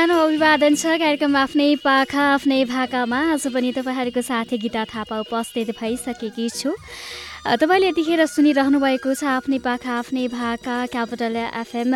न्यानो 0.00 0.16
अभिवादन 0.16 0.74
छ 0.80 0.96
कार्यक्रम 0.96 1.34
आफ्नै 1.36 1.64
पाखा 1.84 2.22
आफ्नै 2.34 2.60
भाकामा। 2.64 3.18
आज 3.32 3.44
पनि 3.52 3.72
तपाईँहरूको 3.76 4.22
साथी 4.24 4.56
गीता 4.56 4.84
थापा 4.88 5.16
उपस्थित 5.20 5.76
भइसकेकी 5.76 6.48
छु। 6.48 6.72
तपाईँले 7.40 7.88
यतिखेर 7.88 8.24
सुनिरहनु 8.28 8.78
भएको 8.80 9.14
छ 9.16 9.24
आफ्नै 9.24 9.58
पाखा 9.64 9.92
आफ्नै 9.98 10.26
भाका 10.28 10.76
Capital 10.92 11.36
FM 11.56 11.94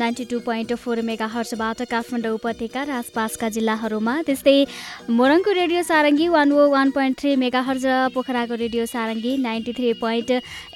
ninety 0.00 0.24
two 0.24 0.40
point 0.40 0.72
four 0.80 1.00
mega 1.04 1.26
हर्चबाट 1.28 1.82
Kathmandu 1.92 2.32
उपत्यका 2.34 2.82
र 2.88 2.90
आसपासका 2.96 3.48
जिल्लाहरूमा। 3.52 4.14
त्यस्तै 4.24 4.56
मोरङको 5.12 5.50
radio 5.52 5.82
Sarangi 5.84 6.28
one 6.32 6.52
O 6.52 6.72
one 6.72 6.88
point 6.96 7.16
three 7.20 7.36
megahertz 7.68 7.84
पोखराको 8.16 8.54
radio 8.64 8.86
Sarangi 8.88 9.36
ninety 9.44 9.72
three 9.76 9.92
point 10.00 10.30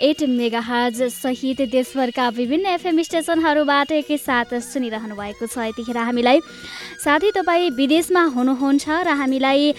eight 0.05 0.19
megahertz 0.61 1.03
सहित 1.17 1.73
देशभरका 1.73 2.29
विभिन्न 2.37 2.67
एफएम 2.77 3.03
स्टेसनहरूबाट 3.09 3.93
एकैसाथ 3.97 4.55
सुनिरहनु 4.61 5.17
भएको 5.17 5.47
छ। 5.47 5.73
यतिखेर 5.73 5.97
हामीलाई 5.97 6.39
साथै 7.01 7.31
तपाईँ 7.33 7.71
विदेशमा 7.81 8.23
हुनुहुन्छ 8.37 8.85
र 9.09 9.17
हामीलाई 9.17 9.73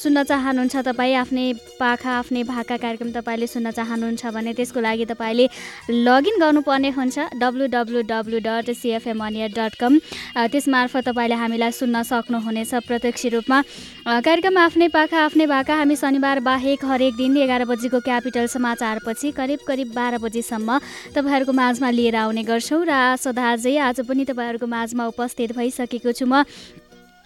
सुन्न 0.00 0.24
चाहनुहुन्छ 0.24 0.76
तपाईँ 0.88 1.14
आफ्नै 1.22 1.46
पाखा 1.76 2.10
आफ्नै 2.18 2.42
भाका 2.48 2.76
कार्यक्रम 2.80 3.12
तपाईँले 3.12 3.46
सुन्न 3.46 3.64
चाहनुहुन्छ 3.70 4.26
भने 4.34 4.52
त्यसको 4.54 4.80
लागि 4.80 5.04
तपाईँले 5.06 5.46
लगइन 5.90 6.38
गर्नुपर्ने 6.40 6.90
हुन्छ 6.90 7.18
W 7.36 7.66
W 7.74 8.00
W 8.10 8.38
dot 8.46 8.70
CFM 8.72 9.24
अनियर 9.26 9.50
dot 9.58 9.74
com 9.80 9.98
त्यसमार्फत 10.52 11.08
तपाईँले 11.08 11.34
हामीलाई 11.34 11.72
सुन्न 11.72 12.02
सक्नुहुनेछ 12.02 12.74
प्रत्यक्ष 12.86 13.26
रूपमा। 13.34 13.58
कार्यक्रम 14.06 14.58
आफ्नै 14.58 14.88
पाखा 14.88 15.18
आफ्नै 15.24 15.46
भाका 15.46 15.74
हामी 15.76 15.96
शनिबार 15.96 16.40
बाहेक 16.40 16.84
हरेक 16.84 17.14
दिन 17.16 17.36
एघार 17.36 17.64
बजीको 17.66 18.00
क्यापिटल 18.00 18.46
समाचारपछि 18.46 19.30
करिब 19.32 19.60
करिब 19.68 19.92
बाह्र 19.94 20.18
बजीसम्म 20.24 20.78
तपाईँहरूको 21.14 21.52
माझमा 21.52 21.90
लिएर 21.90 22.16
आउने 22.16 22.42
गर्छौँ 22.42 22.84
र 22.84 23.16
सदाझै 23.18 23.76
आज 23.88 24.00
पनि 24.06 24.24
तपाईँहरूको 24.24 24.66
माझमा 24.66 25.06
उपस्थित 25.06 25.56
भइसकेको 25.56 26.12
छु 26.12 26.26
म। 26.26 26.42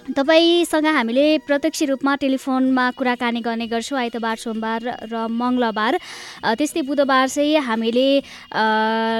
तपाईँसँग 0.00 0.86
हामीले 0.86 1.26
प्रत्यक्ष 1.44 1.82
रूपमा 1.92 2.14
टेलिफोनमा 2.16 2.84
कुराकानी 2.96 3.40
गर्ने 3.40 3.66
गर्छौँ 3.68 3.98
आइतबार 4.00 4.36
सोमबार 4.36 4.80
र 5.12 5.14
मङ्गलबार। 5.28 5.94
त्यस्तै 6.56 6.82
बुधबार 6.88 7.28
चाहिँ 7.28 7.60
हामीले 7.60 8.08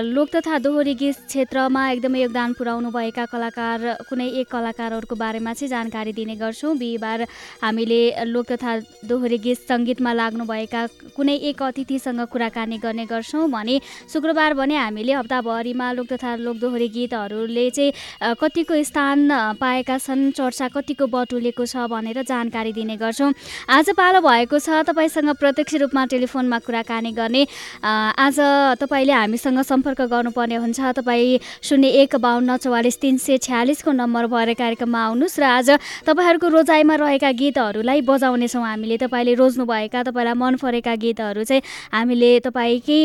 लोक 0.08 0.28
तथा 0.34 0.58
दोहोरी 0.64 0.94
गीत 0.96 1.16
क्षेत्रमा 1.28 1.82
एकदमै 1.90 2.20
योगदान 2.20 2.52
पुर्याउनुभएका 2.56 3.24
कलाकार 3.28 3.78
कुनै 4.08 4.28
एक 4.40 4.48
कलाकारहरूको 4.48 5.14
बारेमा 5.14 5.52
चाहिँ 5.52 5.70
जानकारी 5.70 6.12
दिने 6.16 6.34
गर्छौँ। 6.40 6.72
बिहिबार 6.80 7.26
हामीले 7.60 8.24
लोक 8.24 8.46
तथा 8.56 8.72
दोहोरी 9.04 9.38
गीत 9.38 9.58
सङ्गीतमा 9.68 10.12
लाग्नुभएका 10.12 10.86
कुनै 11.12 11.36
एक 11.52 11.62
अतिथिसँग 11.62 12.20
कुराकानी 12.32 12.78
गर्ने 12.80 13.04
गर्छौँ। 13.04 13.48
भने 13.52 13.80
शुक्रबार 14.08 14.54
भने 14.56 14.76
हामीले 14.76 15.12
हप्ताभरिमा 15.12 15.92
लोक 15.92 16.08
तथा 16.12 16.34
लोक 16.40 16.56
दोहोरी 16.56 16.88
गीतहरूले 16.88 17.70
चाहिँ 17.70 18.34
कतिको 18.40 18.82
स्थान 18.82 19.28
पाएका 19.60 19.98
छन् 20.00 20.30
चर्चा 20.32 20.68
कतिको 20.70 21.06
बटुलेको 21.06 21.66
छ 21.66 21.76
भनेर 21.90 22.22
जानकारी 22.22 22.72
दिने 22.72 22.96
गर्छौँ। 22.96 23.32
आज 23.68 23.90
पालो 23.92 24.20
भएको 24.20 24.58
छ 24.58 24.82
तपाईँसँग 24.86 25.30
प्रत्यक्ष 25.36 25.74
रूपमा 25.82 26.04
टेलिफोनमा 26.06 26.58
कुराकानी 26.62 27.12
गर्ने 27.12 27.42
आज 27.82 28.38
तपाईँले 28.80 29.12
हामीसँग 29.12 29.60
सम्पर्क 29.62 30.00
गर्नुपर्ने 30.10 30.56
हुन्छ। 30.56 30.80
तपाईँ 30.96 31.38
शून्य 31.62 31.88
एक 32.02 32.16
बाहन्न 32.16 32.56
चौवालिस 32.56 33.00
तिन 33.00 33.16
सय 33.18 33.38
छ्यालिसको 33.38 33.92
नम्बर 33.92 34.26
भएर 34.26 34.54
कार्यक्रममा 34.54 35.00
आउनुहोस् 35.04 35.38
र 35.40 35.44
आज 35.44 35.68
तपाईँहरूको 36.06 36.48
रोजाइमा 36.48 36.94
रहेका 36.94 37.30
गीतहरूलाई 37.32 38.00
बजाउनेछौँ 38.06 38.64
हामीले। 38.64 38.96
तपाईँले 39.00 39.34
रोज्नुभएका 39.34 40.02
तपाईँलाई 40.06 40.34
मन 40.34 40.54
परेका 40.62 40.94
गीतहरू 40.94 41.44
चाहिँ 41.44 41.62
हामीले 41.92 42.30
तपाईँकै 42.46 43.02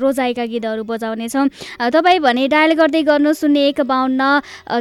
रोजाइका 0.00 0.44
गीतहरू 0.46 0.82
बजाउनेछौँ। 0.84 1.46
तपाईँ 1.90 2.20
भने 2.20 2.46
डायल 2.48 2.72
गर्दै 2.74 3.02
गर्नु 3.02 3.32
शून्य 3.32 3.60
एक 3.68 3.80
बाहन्न 3.82 4.22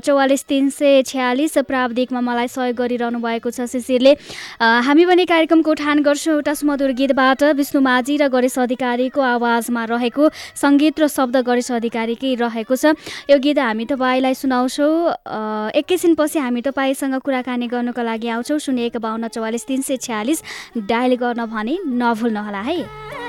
चौवालिस 0.01 0.43
तिन 0.45 0.69
सय 0.69 1.01
छ्यालिस 1.05 1.57
प्राविधिकमा 1.85 2.21
मलाई 2.21 2.47
सहयोग 2.49 2.75
गरिरहनु 2.75 3.19
भएको 3.21 3.49
छ 3.53 3.69
शिशिरले। 3.69 4.17
हामी 4.57 5.05
भने 5.05 5.25
कार्यक्रमको 5.29 5.71
उठान 5.71 6.01
गर्छौँ 6.01 6.33
एउटा 6.41 6.53
सुमधुर 6.57 6.91
गीतबाट। 6.97 7.43
विष्णु 7.53 7.81
माझी 7.81 8.17
र 8.17 8.27
गणेश 8.33 8.57
अधिकारीको 8.57 9.21
आवाजमा 9.21 9.83
रहेको 9.85 10.23
सङ्गीत 10.57 10.99
र 10.99 11.07
शब्द 11.07 11.37
गणेश 11.45 11.71
अधिकारीकै 11.77 12.33
रहेको 12.41 12.73
छ। 12.73 12.97
यो 13.29 13.37
गीत 13.37 13.59
हामी 13.61 13.85
तपाईँलाई 13.85 14.33
सुनाउँछौँ। 14.33 15.77
एकैछिनपछि 15.77 16.39
हामी 16.41 16.61
तपाईँसँग 16.65 17.21
कुराकानी 17.21 17.67
गर्नुको 17.69 18.01
लागि 18.01 18.27
आउँछौँ। 18.33 18.57
शून्य 18.57 18.89
एक 18.89 18.97
बाहन्न 18.97 19.29
चौवालिस 19.29 19.63
तिन 19.69 19.81
सय 19.85 19.97
छ्यालिस। 20.01 20.41
डायल 20.89 21.15
गर्न 21.21 21.45
भने 21.45 21.77
नभुल्नुहोला 21.85 22.61
है। 22.65 23.24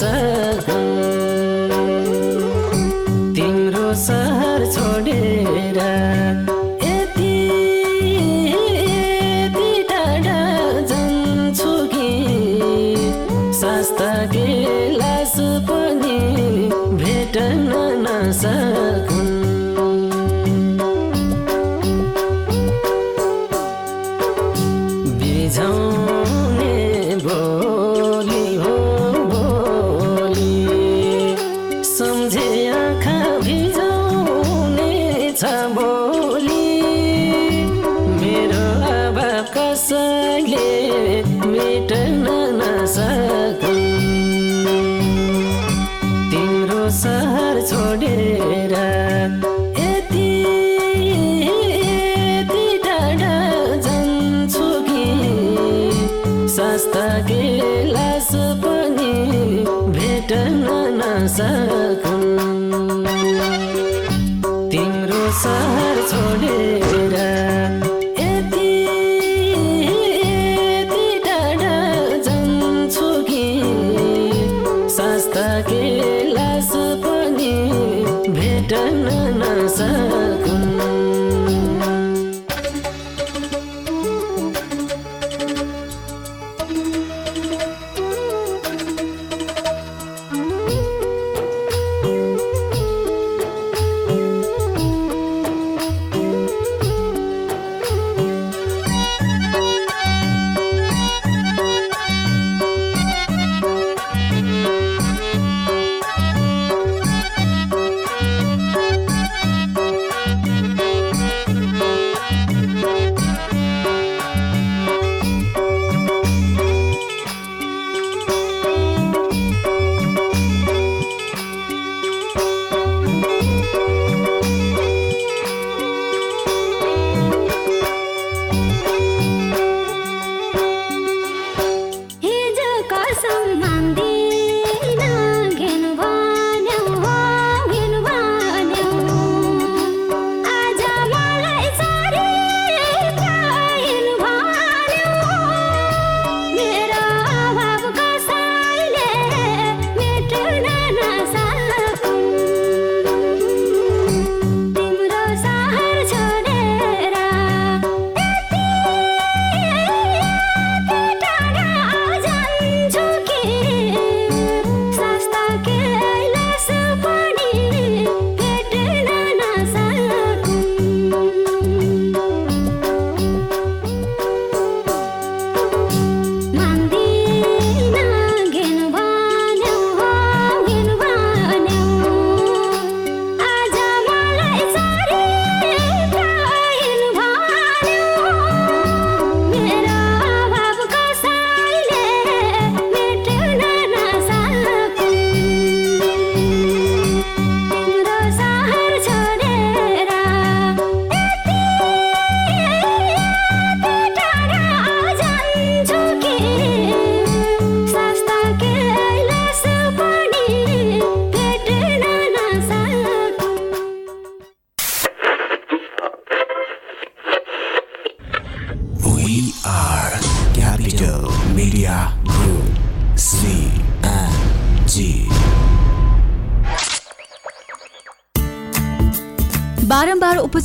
ಸರ 0.00 0.37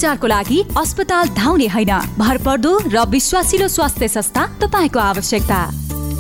उपचारको 0.04 0.28
लागि 0.28 0.60
अस्पताल 0.78 1.28
धाउने 1.32 1.68
होइन। 1.68 1.92
भरपर्दो 2.20 2.72
र 2.92 3.06
विश्वासिलो 3.08 3.68
स्वास्थ्य 3.70 4.08
संस्था 4.10 4.44
तपाईँको 4.60 5.00
आवश्यकता। 5.00 5.60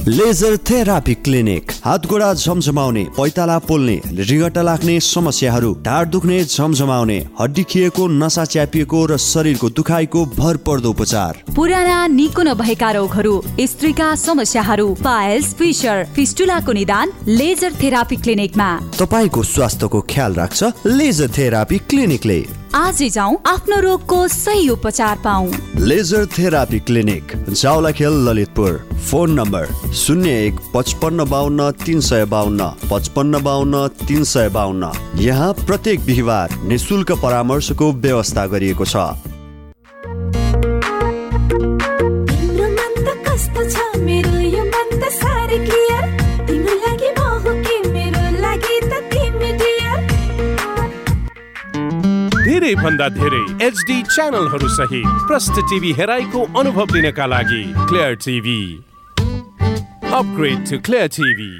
Laser 0.07 0.57
therapy 0.69 1.13
clinic. 1.15 1.71
हात 1.83 2.05
गोडा 2.07 2.33
झमझमाउने 2.33 3.03
पैताला 3.17 3.57
पोल्ने 3.59 3.95
रिगटा 4.23 4.61
लाग्ने 4.61 4.99
समस्याहरू 4.99 5.73
ढाड 5.83 6.07
दुख्ने 6.09 6.43
झमझमाउने 6.45 7.19
हड्डी 7.39 7.63
खिएको 7.63 8.07
नसा 8.13 8.45
च्यापिएको 8.45 9.05
र 9.05 9.17
शरीरको 9.17 9.69
दुखाइको 9.71 10.25
भरपर्दो 10.39 10.89
उपचार। 10.89 11.43
पुराना 11.55 11.99
निको 12.09 12.41
नभएका 12.43 12.91
रोगहरू 12.91 13.35
स्त्रीका 13.67 14.15
समस्याहरू 14.17 14.87
पाइल्स 15.03 15.53
फिसर 15.55 16.03
फिस्टुलाको 16.15 16.71
निदान 16.71 17.13
लेजर 17.27 17.71
थेरापी 17.83 18.15
क्लिनिकमा। 18.15 18.69
तपाईँको 18.99 19.43
स्वास्थ्यको 19.45 20.01
ख्याल 20.09 20.33
राख्छ 20.35 20.63
लेजर 20.87 21.31
थेरापी 21.37 21.77
क्लिनिकले। 21.89 22.62
आजै 22.75 23.07
जाउँ 23.09 23.35
आफ्नो 23.47 23.79
रोगको 23.81 24.17
सही 24.27 24.69
उपचार 24.69 25.17
पाऊ 25.23 25.49
laser 25.79 26.25
therapy 26.37 26.79
clinic 26.79 27.33
Jawalakhel 27.51 28.13
Lalitpur. 28.27 28.77
Phone 29.09 29.31
number 29.39 29.65
शून्य 29.93 30.31
एक 30.45 30.59
पचपन्न 30.73 31.25
बाहन्न 31.29 31.69
तिन 31.85 31.99
सय 32.01 32.25
बाहन्न 32.33 32.69
पचपन्न 32.91 33.41
बाहन्न 33.43 33.87
तिन 34.07 34.23
सय 34.23 34.49
बाहन्न 34.49 34.91
यहाँ 35.21 35.51
प्रत्येक 35.61 36.05
बिहिबार 36.05 36.55
निशुल्क 36.65 37.11
परामर्शको 37.21 37.91
व्यवस्था 38.01 38.45
गरिएको 38.47 38.85
छ। 38.85 39.32
धेरै 52.73 52.83
भन्दा 52.83 53.07
धेरै 53.15 53.41
एचडी 53.65 54.01
च्यानलहरू 54.03 54.67
सहित 54.75 55.05
प्रष्ट 55.29 55.59
टिभी 55.69 55.91
हेराइको 55.97 56.39
अनुभव 56.59 56.93
लिनका 56.95 57.25
लागि 57.25 57.63
clear 57.89 58.13
TV 58.25 58.61
upgrade 60.13 60.59
to 60.69 60.77
clear 60.85 61.07
TV 61.15 61.51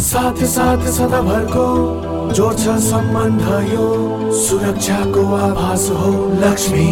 साथ 0.00 0.44
साथ 0.54 0.86
सदाभरको 0.96 1.66
जोड्छ 2.34 2.64
सम्बन्ध 2.88 3.44
यो 3.72 3.86
सुरक्षाको 4.40 5.24
आभास 5.36 5.88
हो 6.00 6.12
लक्ष्मी। 6.40 6.88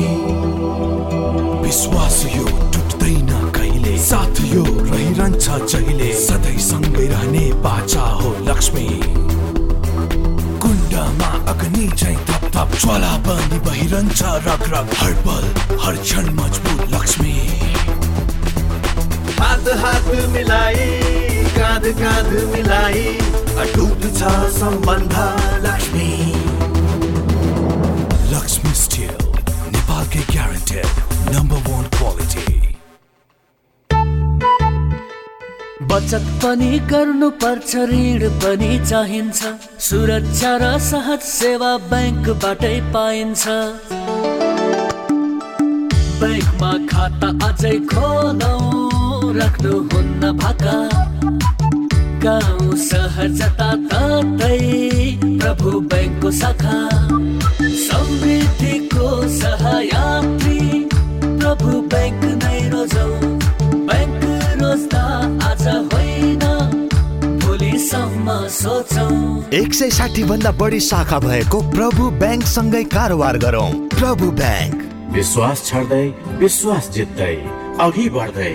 विश्वास 1.64 2.18
यो 2.37 2.44
टुट्दैन 2.75 3.32
कहिले? 3.56 3.97
साथ 4.08 4.44
यो 4.54 4.64
रहिरहन्छ 4.64 5.47
जहिले? 5.73 6.12
सधैँ 6.26 6.58
सँगै 6.68 7.06
रहने 7.08 7.44
बाचा 7.64 8.06
हो 8.20 8.37
लक्ष्मी। 8.50 8.88
कुण्डमा 10.99 11.26
अग्नि 11.50 11.87
चाहिँ 11.99 12.17
थप 12.28 12.45
थप 12.55 12.71
ज्वाला 12.81 13.11
बनी 13.26 13.59
बहिरहन्छ 13.67 14.23
रग 14.47 14.62
रग 14.73 14.88
हर 15.00 15.12
पल 15.26 15.45
हर 15.83 15.97
क्षण 16.02 16.28
मजबुत 16.38 16.81
लक्ष्मी 16.95 17.35
हात 19.38 19.69
हात 19.83 20.09
मिलाई 20.33 20.88
काँध 21.59 21.87
काँध 22.00 22.33
मिलाई 22.55 23.05
अटुट 23.64 24.02
छ 24.19 24.35
सम्बन्ध 24.59 25.14
लक्ष्मी 25.67 26.11
लक्ष्मी 28.35 28.75
स्टिल 28.83 29.14
नेपालकै 29.76 30.25
ग्यारेन्टेड 30.33 31.35
नम्बर 31.37 31.71
वान 31.71 31.85
क्वालिटी 31.99 32.77
बचत 35.90 36.25
पनि 36.42 36.78
गर्नुपर्छ 36.90 37.71
ऋण 37.90 38.23
पनि 38.42 38.73
चाहिन्छ। 38.88 39.40
सुरक्षा 39.87 40.50
र 40.62 40.64
सहज 40.87 41.23
सेवा 41.28 41.71
ब्याङ्कबाटै 41.90 42.76
पाइन्छ। 42.95 43.42
ब्याङ्कमा 46.21 46.73
खाता 46.90 47.28
अझै 47.49 47.76
खोलौँ 47.92 49.33
राख्नुहुन्न 49.38 50.33
भाका। 50.42 50.76
गाउँ 52.25 52.76
सहर 52.88 53.28
जता 53.40 53.71
ततै 53.88 54.61
प्रभु 55.25 55.71
ब्याङ्कको 55.90 56.30
शाखा। 56.40 56.78
समृद्धिको 57.87 59.09
सहयात्री 59.40 60.61
प्रभु 61.25 61.80
ब्याङ्क 61.95 62.23
नै 62.45 62.61
रोजौँ। 62.75 63.12
ब्याङ्क 63.88 64.23
रोज्दा 64.62 65.04
एक 67.88 69.75
सय 69.75 69.90
साठी 69.90 70.23
भन्दा 70.25 70.50
बढी 70.52 70.80
शाखा 70.80 71.18
भएको 71.18 71.61
प्रभु 71.71 72.11
ब्याङ्कसँगै 72.21 72.85
कारोबार 72.85 73.37
गरौँ। 73.38 73.71
प्रभु 73.95 74.26
ब्याङ्क। 74.30 74.76
विश्वास 75.12 75.59
छर्दै 75.66 76.07
विश्वास 76.38 76.85
जित्दै 76.90 77.37
अघि 77.80 78.09
बढ्दै। 78.09 78.52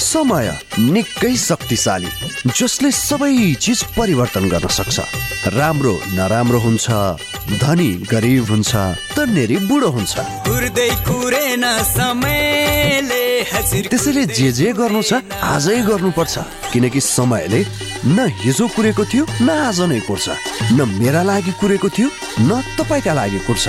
समय 0.00 0.46
निकै 0.92 1.34
शक्तिशाली 1.36 2.12
जसले 2.58 2.90
सबै 2.90 3.32
चिज 3.54 3.80
परिवर्तन 3.96 4.44
गर्न 4.48 4.68
सक्छ। 4.68 4.96
राम्रो 5.56 5.94
नराम्रो 6.12 6.58
हुन्छ 6.58 6.86
धनी 7.62 7.90
गरिब 8.12 8.44
हुन्छ 8.50 8.70
तन्नेरी 9.16 9.56
बुढो 9.68 9.88
हुन्छ। 9.88 10.14
कुर्दै 10.48 10.90
कुरेन 11.08 11.64
समयले 11.96 13.19
त्यसैले 13.90 14.24
जे 14.26 14.48
जे 14.52 14.72
गर्नु 14.72 15.02
छ 15.02 15.12
आजै 15.42 15.80
गर्नुपर्छ। 15.88 16.34
किनकि 16.72 17.00
समयले 17.00 17.60
न 18.06 18.26
हिजो 18.40 18.66
कुरेको 18.76 19.04
थियो 19.04 19.24
न 19.42 19.48
आज 19.50 19.80
नै 19.90 20.00
कुर्छ। 20.08 20.28
न 20.72 20.88
मेरा 20.98 21.22
लागि 21.22 21.52
कुरेको 21.60 21.88
थियो 21.88 22.08
न 22.40 22.60
तपाईँका 22.78 23.12
लागि 23.12 23.38
कुर्छ। 23.46 23.64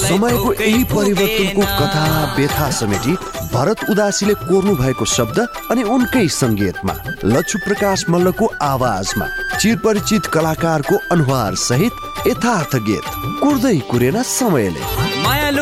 समयको 0.00 0.52
यही 0.52 0.84
परिवर्तनको। 0.84 1.62
कथा 1.62 2.34
व्यथा 2.36 2.70
समेटी 2.70 3.14
भरत 3.52 3.78
उदासीले 3.90 4.34
कोर्नु 4.46 4.74
भएको 4.76 5.04
शब्द 5.04 5.38
अनि 5.70 5.82
उनकै 5.82 6.26
सङ्गीतमा 6.28 6.94
लक्ष्य 7.24 7.58
प्रकाश 7.66 8.04
मल्लको 8.08 8.46
आवाजमा 8.62 9.26
चिरपरिचित 9.58 10.26
कलाकारको 10.34 10.96
अनुहार 11.12 11.54
सहित 11.68 12.26
यथार्थ 12.26 12.76
गीत 12.88 13.06
कुर्दै 13.42 13.78
कुरेन 13.90 14.22
समयले। 14.22 15.09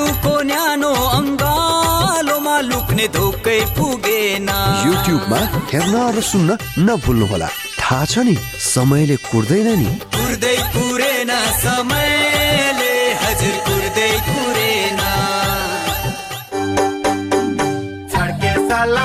मायालुको 0.08 0.34
न्यानो 0.48 0.90
अङ्गालोमा 1.18 2.56
लुक्ने 2.70 3.06
धोकै 3.16 3.60
पुगेन। 3.76 4.48
युट्युबमा 4.88 5.40
हेर्न 5.70 5.94
र 6.16 6.18
सुन्न 6.30 6.50
नभुल्नुहोला। 6.86 7.48
थाहा 7.80 8.04
छ 8.12 8.14
नि 8.26 8.34
समयले 8.72 9.16
कुर्दैन 9.28 9.68
नि। 9.80 9.88
कुर्दै 10.16 10.56
कुरेन 10.74 11.30
समयले 11.64 12.92
हजुर 13.22 13.56
कुर्दै 13.66 14.12
कुरेन। 14.28 15.00
छड्के 18.12 18.52
साला 18.68 19.04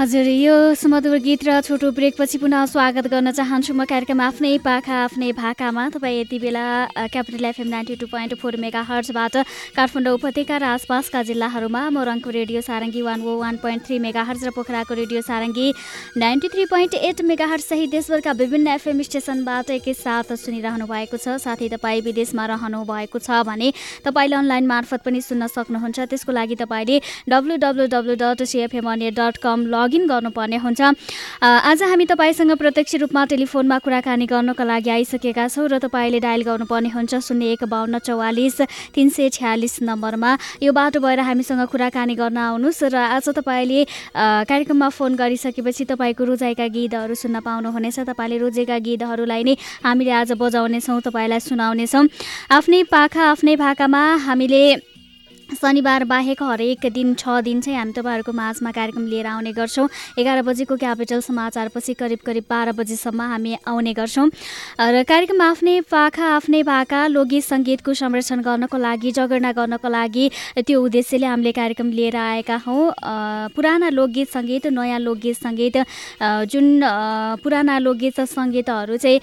हजुर 0.00 0.26
यो 0.32 0.52
सुमधुर 0.80 1.16
गीत 1.20 1.42
र 1.44 1.60
छोटो 1.60 1.90
ब्रेकपछि 1.92 2.38
पुनः 2.40 2.64
स्वागत 2.72 3.06
गर्न 3.12 3.30
चाहन्छु 3.36 3.72
म 3.76 3.84
कार्यक्रम 3.84 4.20
आफ्नै 4.24 4.56
पाखा 4.64 4.96
आफ्नै 4.96 5.32
भाकामा। 5.36 5.84
तपाईँ 5.92 6.20
यति 6.20 6.38
बेला 6.40 6.64
Capital 7.12 7.44
FM 7.44 7.68
ninety 7.68 7.96
two 8.00 8.06
point 8.08 8.34
four 8.40 8.56
mega 8.56 8.80
हर्जबाट 8.80 9.36
Kathmandu 9.76 10.14
उपत्यका 10.16 10.56
र 10.56 10.64
आसपासका 10.80 11.22
जिल्लाहरूमा 11.28 11.82
मोरङको 11.92 12.30
radio 12.32 12.60
Sarangi 12.64 13.02
one 13.04 13.20
O 13.20 13.36
one 13.44 13.56
point 13.60 13.84
three 13.84 13.98
megahertz 14.24 14.44
र 14.48 14.50
पोखराको 14.56 14.94
radio 14.96 15.20
Sarangi 15.20 15.68
ninety 16.16 16.48
three 16.48 16.64
point 16.72 16.94
eight 16.96 17.20
megahertz 17.52 17.64
सहित 17.68 17.90
देशभरका 17.92 18.32
विभिन्न 18.40 18.80
एफएम 18.80 19.04
स्टेसनबाट 19.04 19.70
एकैसाथ 19.76 20.32
सुनिरहनु 20.46 20.88
भएको 20.88 21.20
छ। 21.20 21.36
साथै 21.44 21.68
तपाईँ 21.76 22.00
विदेशमा 22.08 22.48
रहनु 22.56 22.80
भएको 22.88 23.20
छ 23.20 23.44
भने 23.44 23.68
तपाईँले 24.08 24.40
अनलाइन 24.40 24.64
मार्फत 24.72 25.04
पनि 25.04 25.20
सुन्न 25.20 25.52
सक्नुहुन्छ। 25.52 26.08
त्यसको 26.08 26.32
लागि 26.32 26.56
तपाईँले 26.64 26.96
W 27.28 27.60
W 27.68 27.86
W 27.92 28.14
dot 28.24 28.48
CFM 28.48 28.92
dot 29.12 29.44
com 29.44 29.68
login 29.90 30.06
गर्नुपर्ने 30.06 30.56
हुन्छ। 30.56 30.80
आज 31.42 31.82
हामी 31.82 32.04
तपाईँसँग 32.06 32.54
प्रत्यक्ष 32.54 32.94
रूपमा 33.02 33.24
टेलिफोनमा 33.26 33.78
कुराकानी 33.82 34.26
गर्नको 34.30 34.62
लागि 34.62 34.90
आइसकेका 35.02 35.46
छौँ 35.50 35.66
र 35.66 35.78
तपाईँले 35.82 36.18
डायल 36.22 36.42
गर्नुपर्ने 36.46 36.88
हुन्छ 36.94 37.14
शून्य 37.18 37.58
एक 37.58 37.64
बाहन्न 37.66 37.98
चौवालिस 37.98 38.60
तिन 38.94 39.08
सय 39.10 39.28
छ्यालिस 39.34 39.82
नम्बरमा। 39.82 40.62
यो 40.62 40.70
बाटो 40.70 41.00
भएर 41.02 41.20
हामीसँग 41.26 41.66
कुराकानी 41.66 42.14
गर्न 42.14 42.38
आउनुहोस् 42.38 42.94
र 42.94 42.96
आज 43.18 43.34
तपाईँले 43.34 43.80
कार्यक्रममा 44.46 44.88
फोन 44.94 45.14
गरिसकेपछि 45.18 45.84
तपाईँको 45.90 46.22
रोजाइका 46.22 46.66
गीतहरू 46.70 47.14
सुन्न 47.18 47.42
पाउनुहुनेछ। 47.42 47.98
तपाईँले 48.06 48.38
रोजेका 48.38 48.78
गीतहरूलाई 48.78 49.42
नै 49.42 49.54
हामीले 49.82 50.12
आज 50.22 50.38
बजाउनेछौँ 50.38 51.00
तपाईँलाई 51.02 51.40
सुनाउनेछौँ। 51.42 52.06
आफ्नै 52.54 52.82
पाखा 52.86 53.22
आफ्नै 53.34 53.56
भाकामा 53.58 54.02
हामीले 54.22 54.62
शनिबार 55.50 56.04
बाहेक 56.04 56.42
हरेक 56.42 56.86
दिन 56.94 57.14
छ 57.14 57.42
दिन 57.42 57.60
चाहिँ 57.60 57.78
हामी 57.78 57.92
तपाईँहरूको 57.92 58.32
माझमा 58.32 58.70
कार्यक्रम 58.70 59.06
लिएर 59.06 59.26
आउने 59.26 59.52
गर्छौँ। 59.52 59.88
एघार 60.18 60.42
बजेको 60.42 60.76
क्यापिटल 60.76 61.20
समाचारपछि 61.20 61.94
करिब 61.94 62.18
करिब 62.26 62.44
बाह्र 62.50 62.72
बजीसम्म 62.78 63.20
हामी 63.20 63.56
आउने 63.66 63.92
गर्छौँ। 63.92 64.28
र 64.78 65.02
कार्यक्रम 65.02 65.42
आफ्नै 65.42 65.80
पाखा 65.90 66.26
आफ्नै 66.36 66.62
भाका 66.62 67.06
लोकगीत 67.10 67.44
सङ्गीतको 67.44 67.94
संरक्षण 67.94 68.40
गर्नको 68.46 68.76
लागि 68.78 69.10
जगर्ना 69.10 69.52
गर्नको 69.52 69.88
लागि 69.88 70.30
त्यो 70.62 70.82
उद्देश्यले 70.86 71.26
हामीले 71.26 71.52
कार्यक्रम 71.52 71.90
लिएर 71.90 72.16
आएका 72.16 72.56
हौँ। 72.66 73.50
पुराना 73.54 73.88
लोकगीत 73.90 74.28
सङ्गीत 74.30 74.66
नयाँ 74.70 75.00
लोकगीत 75.02 75.36
सङ्गीत 75.36 75.76
जुन 76.46 76.66
पुराना 77.42 77.78
लोकगीत 77.78 78.20
सङ्गीतहरू 78.20 78.96
चाहिँ 78.96 79.18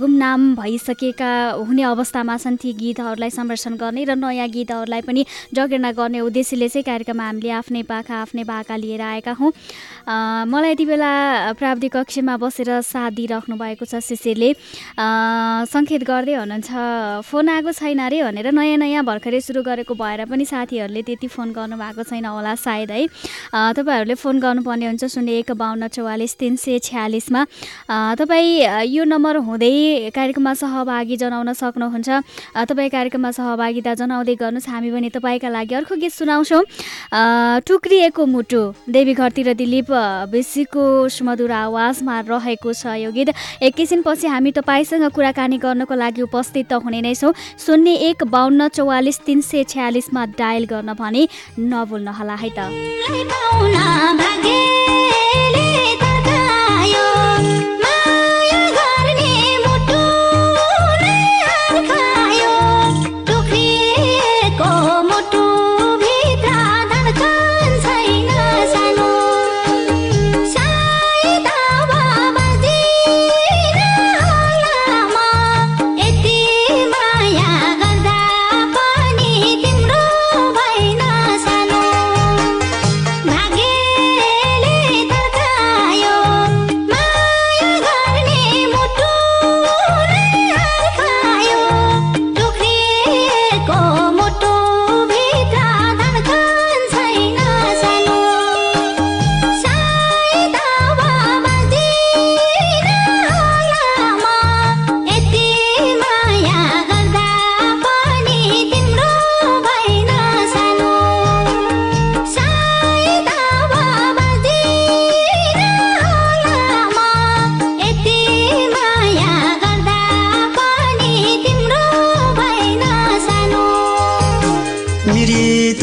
गुमनाम 0.00 0.54
भइसकेका 0.58 1.32
हुने 1.62 1.82
अवस्थामा 1.94 2.36
छन् 2.36 2.56
ती 2.58 2.72
गीतहरूलाई 2.82 3.30
संरक्षण 3.30 3.76
गर्ने 3.78 4.04
र 4.04 4.18
नयाँ 4.18 4.48
गीतहरूलाई 4.50 5.02
पनि 5.06 5.24
जगेर्ना 5.54 5.90
गर्ने 5.92 6.20
उद्देश्यले 6.20 6.68
चाहिँ 6.68 6.84
कार्यक्रममा 6.84 7.26
हामीले 7.26 7.50
आफ्नै 7.52 7.82
पाखा 7.84 8.14
आफ्नै 8.22 8.44
भाका 8.44 8.76
लिएर 8.76 9.00
आएका 9.00 9.32
हौँ। 9.40 9.52
मलाई 10.02 10.70
यति 10.72 10.84
बेला 10.86 11.10
प्राविधिक 11.58 11.92
कक्षमा 11.96 12.36
बसेर 12.36 12.70
साथ 12.82 13.10
दिइराख्नु 13.12 13.56
भएको 13.56 13.84
छ 13.84 14.02
शिशिरले। 14.02 14.52
सङ्केत 15.68 16.02
गर्दै 16.02 16.34
हुनुहुन्छ 16.34 16.68
फोन 17.22 17.48
आएको 17.48 17.72
छैन 17.72 17.98
अरे 18.02 18.22
भनेर 18.22 18.50
नयाँ 18.50 18.76
नयाँ 18.82 19.04
भर्खरै 19.04 19.40
सुरु 19.40 19.62
गरेको 19.62 19.94
भएर 19.94 20.24
पनि 20.26 20.44
साथीहरूले 20.44 21.02
त्यति 21.02 21.28
फोन 21.28 21.52
गर्नुभएको 21.52 22.02
छैन 22.02 22.26
होला 22.26 22.54
सायद 22.58 22.90
है। 22.90 23.06
तपाईँहरूले 23.76 24.14
फोन 24.18 24.40
गर्नुपर्ने 24.40 24.86
हुन्छ 24.86 25.04
शून्य 25.04 25.38
एक 25.38 25.50
बाहन्न 25.54 25.88
चौवालिस 25.88 26.36
तिन 26.38 26.56
सय 26.56 26.78
छ्यालिसमा। 26.82 27.44
तपाईँ 28.18 28.86
यो 28.90 29.04
नम्बर 29.04 29.36
हुँदै 29.46 30.10
कार्यक्रममा 30.10 30.54
सहभागी 30.54 31.16
जनाउन 31.16 31.52
सक्नुहुन्छ। 31.52 32.08
तपाईँ 32.68 32.90
कार्यक्रममा 32.90 33.30
सहभागिता 33.30 33.94
जनाउँदै 34.00 34.34
गर्नुहोस् 34.34 34.68
हामी 34.68 34.90
पनि 34.90 35.08
तपाईँका 35.14 35.48
लागि 35.48 35.74
अर्को 35.74 35.94
गीत 35.96 36.12
सुनाउँछौँ। 36.12 36.62
टुक्रिएको 37.66 38.22
मुटु 38.26 38.62
देवी 38.88 39.14
घरतिर 39.14 39.52
दिलीप 39.54 39.91
बेसीको 40.28 41.08
सुमधुर 41.08 41.50
आवाजमा 41.50 42.20
रहेको 42.28 42.72
छ 42.72 42.96
यो 42.98 43.10
गीत। 43.12 43.28
एकैछिनपछि 43.62 44.26
हामी 44.26 44.50
तपाईँसँग 44.52 45.04
कुराकानी 45.10 45.58
गर्नको 45.58 45.94
लागि 45.94 46.22
उपस्थित 46.22 46.66
त 46.70 46.80
हुने 46.82 47.00
नै 47.02 47.14
छौँ। 47.14 47.32
शून्य 47.58 47.92
एक 48.08 48.24
बाहन्न 48.24 48.68
चौवालिस 48.68 49.18
तिन 49.26 49.40
सय 49.40 49.64
छ्यालिसमा 49.68 50.22
डायल 50.38 50.64
गर्न 50.66 50.92
भने 50.94 51.28
नभुल्नुहोला 51.58 52.34
है 52.34 52.50
त। 52.58 52.60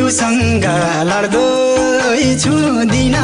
मृत्युसँग 0.10 0.66
लड्दै 1.10 2.22
छु 2.42 2.54
दिन 2.92 3.16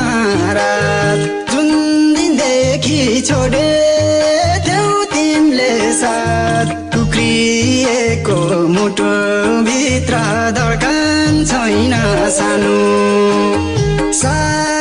रात 0.58 1.20
जुन 1.52 1.70
दिनदेखि 2.16 3.00
छोडे 3.28 3.70
थियौ 4.68 4.92
तिमीले 5.14 5.72
साथ। 6.02 6.68
टुक्रिएको 6.94 8.38
मुटुभित्र 8.76 10.22
धड्कन 10.60 11.44
छैन 11.50 11.94
सानो। 12.38 12.78
सायद 14.22 14.75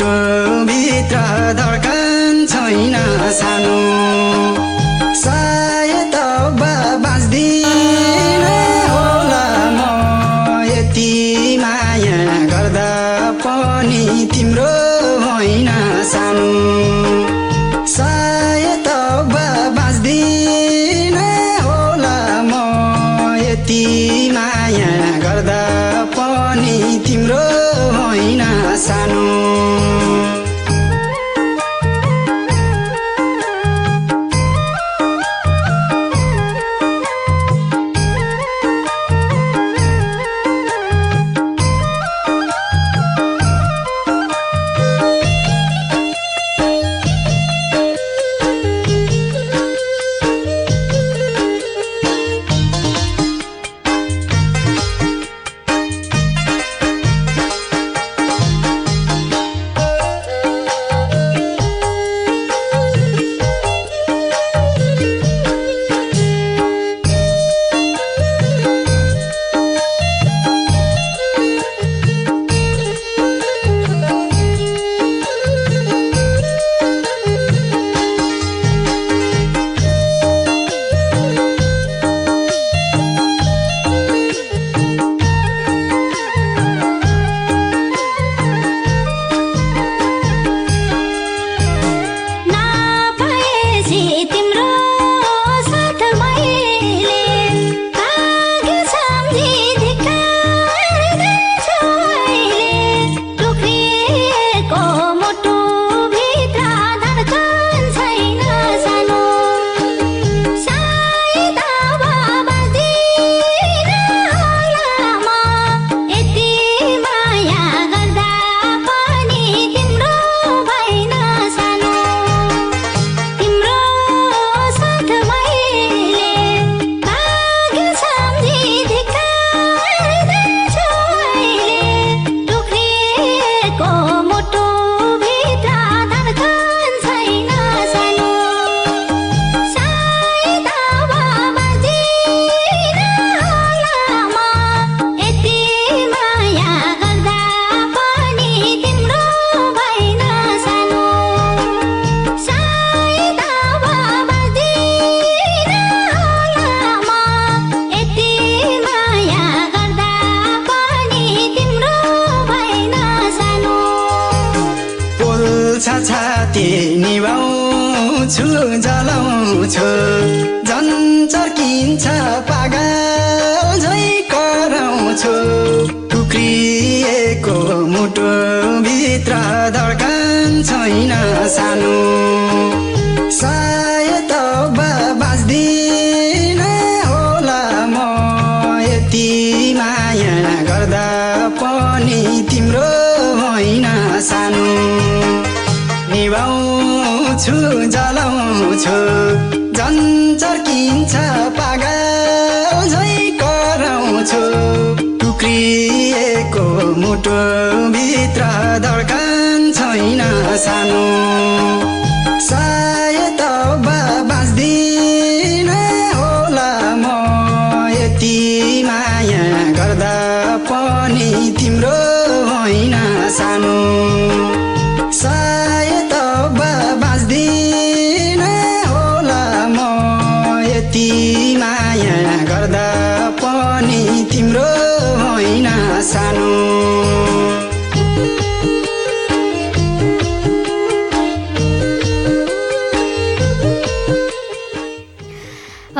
मुटुभित्र 0.00 1.16
धड्कन 1.58 2.46
छैन 2.46 2.94
सानो। 3.40 4.27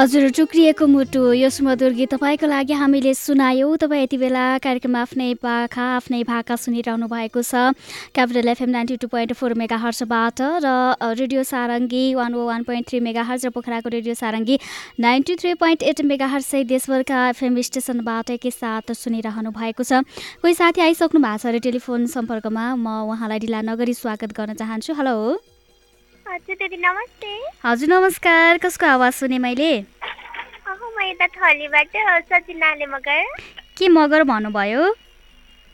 हजुर 0.08 0.30
टुक्रिएको 0.32 0.86
मुटु। 0.88 1.22
यो 1.36 1.48
सुमधुर 1.52 1.92
गीत 1.92 2.16
तपाईँको 2.16 2.46
लागि 2.48 2.72
हामीले 2.72 3.12
सुनायौँ। 3.12 3.76
तपाईँ 3.76 4.02
यति 4.08 4.16
बेला 4.16 4.44
कार्यक्रममा 4.64 5.00
आफ्नै 5.04 5.36
पाखा 5.36 5.84
आफ्नै 6.00 6.22
भाका 6.24 6.56
सुनिरहनु 6.56 7.06
भएको 7.12 7.42
छ। 7.44 7.76
Capital 8.16 8.48
FM 8.48 8.70
ninety 8.72 8.96
two 9.04 9.08
point 9.12 9.32
four 9.36 9.52
mega 9.60 9.76
हर्चबाट 9.76 10.64
र 10.64 10.96
radio 11.12 11.42
Sarangi 11.44 12.04
one 12.16 12.32
o 12.32 12.40
one 12.40 12.64
point 12.64 12.88
three 12.88 13.00
mega 13.04 13.22
hertz 13.28 13.44
र 13.44 13.50
पोखराको 13.52 13.88
radio 13.92 14.14
Sarangi 14.16 14.56
ninety 14.96 15.36
three 15.44 15.52
point 15.60 15.84
eight 15.84 16.00
mega 16.08 16.26
हर्चसहित 16.32 16.66
देशभरका 16.72 17.28
एफएम 17.28 17.60
स्टेसनबाट 17.68 18.30
एकैसाथ 18.40 18.96
सुनिरहनु 18.96 19.52
भएको 19.52 19.84
छ। 19.84 20.08
कोही 20.40 20.54
साथी 20.56 20.80
आइसक्नु 20.88 21.20
भएको 21.20 21.36
छ 21.36 21.52
अरे 21.52 21.60
टेलिफोन 21.68 22.08
सम्पर्कमा? 22.08 22.64
म 22.80 23.12
उहाँलाई 23.12 23.44
ढिला 23.44 23.60
नगरी 23.68 23.92
स्वागत 23.92 24.32
गर्न 24.32 24.56
चाहन्छु। 24.56 24.96
हेलो। 24.96 25.16
हजुर 26.28 26.56
दिदी 26.56 26.76
नमस्ते। 26.76 27.30
हजुर 27.64 27.88
नमस्कार। 27.88 28.58
कसको 28.60 28.86
आवाज 28.86 29.12
सुने 29.12 29.38
मैले? 29.40 29.70
यता 31.08 31.26
थलीबाट 31.26 31.96
सजिनाले 32.32 32.86
मगर। 32.86 33.24
के 33.78 33.88
मगर 33.88 34.22
भन्नुभयो? 34.22 34.92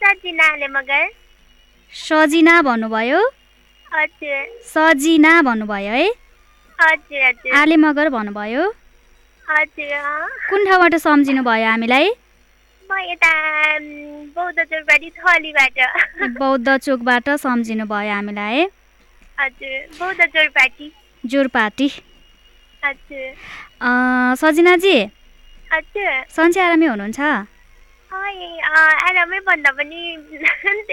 सजिनाले 0.03 0.69
मगर। 0.69 1.09
सजिना 1.95 2.63
भन्नुभयो? 2.63 3.21
हजुर। 3.95 4.47
सजिना 4.75 5.43
भन्नुभयो 5.43 5.93
है? 5.93 6.09
हजुर 6.81 7.23
हजुर। 7.27 7.53
आले 7.57 7.77
मगर 7.77 8.09
भन्नुभयो? 8.09 8.69
हजुर। 9.51 9.93
कुन 10.51 10.65
ठाउँबाट 10.67 10.95
सम्झिनु 10.97 11.43
भयो 11.43 11.67
हामीलाई? 11.71 12.09
म 12.91 12.99
यता 13.01 13.31
उम्, 13.77 14.27
बौद्धचोकबारी 14.37 15.11
थलीबाट। 15.11 15.79
बौद्ध 16.39 16.77
चोकबाट 16.77 17.29
सम्झिनु 17.31 17.85
भयो 17.87 18.13
हामीलाई। 18.15 18.57
है 18.57 18.65
हजुर 19.41 19.79
बौद्धचोकबाटी 19.99 20.93
जोरपाटी। 21.25 21.89
हजुर। 22.85 23.27
अँ, 23.81 24.35
सजिनाजी 24.37 24.97
हजुर 25.75 26.11
सन्चै 26.31 26.61
आरामै 26.65 26.87
हुनुहुन्छ? 26.87 27.21
ए, 28.15 28.47
आरामै 29.09 29.39
भन्दा 29.47 29.71
पनि 29.79 30.01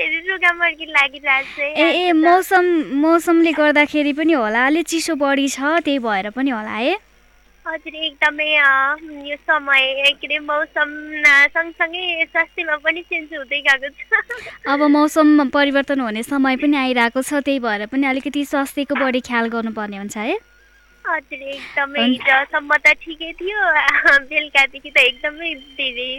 ए 1.83 1.87
ए 2.01 2.11
मौसम 2.17 2.65
मौसमले 3.01 3.51
गर्दाखेरि 3.61 4.13
पनि 4.19 4.33
होला। 4.33 4.65
अलिक 4.65 4.85
चिसो 4.91 5.13
बढी 5.21 5.47
छ 5.55 5.57
त्यही 5.85 5.99
भएर 6.05 6.29
पनि 6.37 6.49
होला 6.49 6.75
है। 6.81 6.93
हजुर 7.65 7.95
एकदमै 7.95 8.49
यो 9.29 9.35
समय 9.47 9.83
के 10.21 10.27
अरे 10.27 10.37
मौसम 10.49 10.89
सँगसँगै 11.55 12.03
स्वास्थ्यमा 12.33 12.75
पनि 12.85 13.01
चेन्ज 13.09 13.29
हुँदै 13.37 13.59
गएको 13.67 13.89
छ। 13.89 14.01
अब 14.67 14.79
मौसम 14.97 15.27
परिवर्तन 15.53 15.99
हुने 16.01 16.23
समय 16.25 16.55
पनि 16.57 16.75
आइरहेको 16.77 17.21
छ 17.21 17.31
त्यही 17.45 17.59
भएर 17.65 17.85
पनि 17.93 18.05
अलिकति 18.13 18.41
स्वास्थ्यको 18.53 18.95
बढी 18.97 19.21
ख्याल 19.29 19.45
गर्नुपर्ने 19.55 19.97
हुन्छ 19.97 20.17
है। 20.17 20.37
हजुर 21.07 21.41
एकदमै। 21.55 22.05
हिजोसम्म 22.05 22.71
त 22.77 22.93
ठिकै 23.03 23.31
थियो। 23.41 23.59
बेलुकादेखि 24.31 24.89
त 24.89 24.97
एकदमै 25.09 25.53
धेरै 25.77 26.11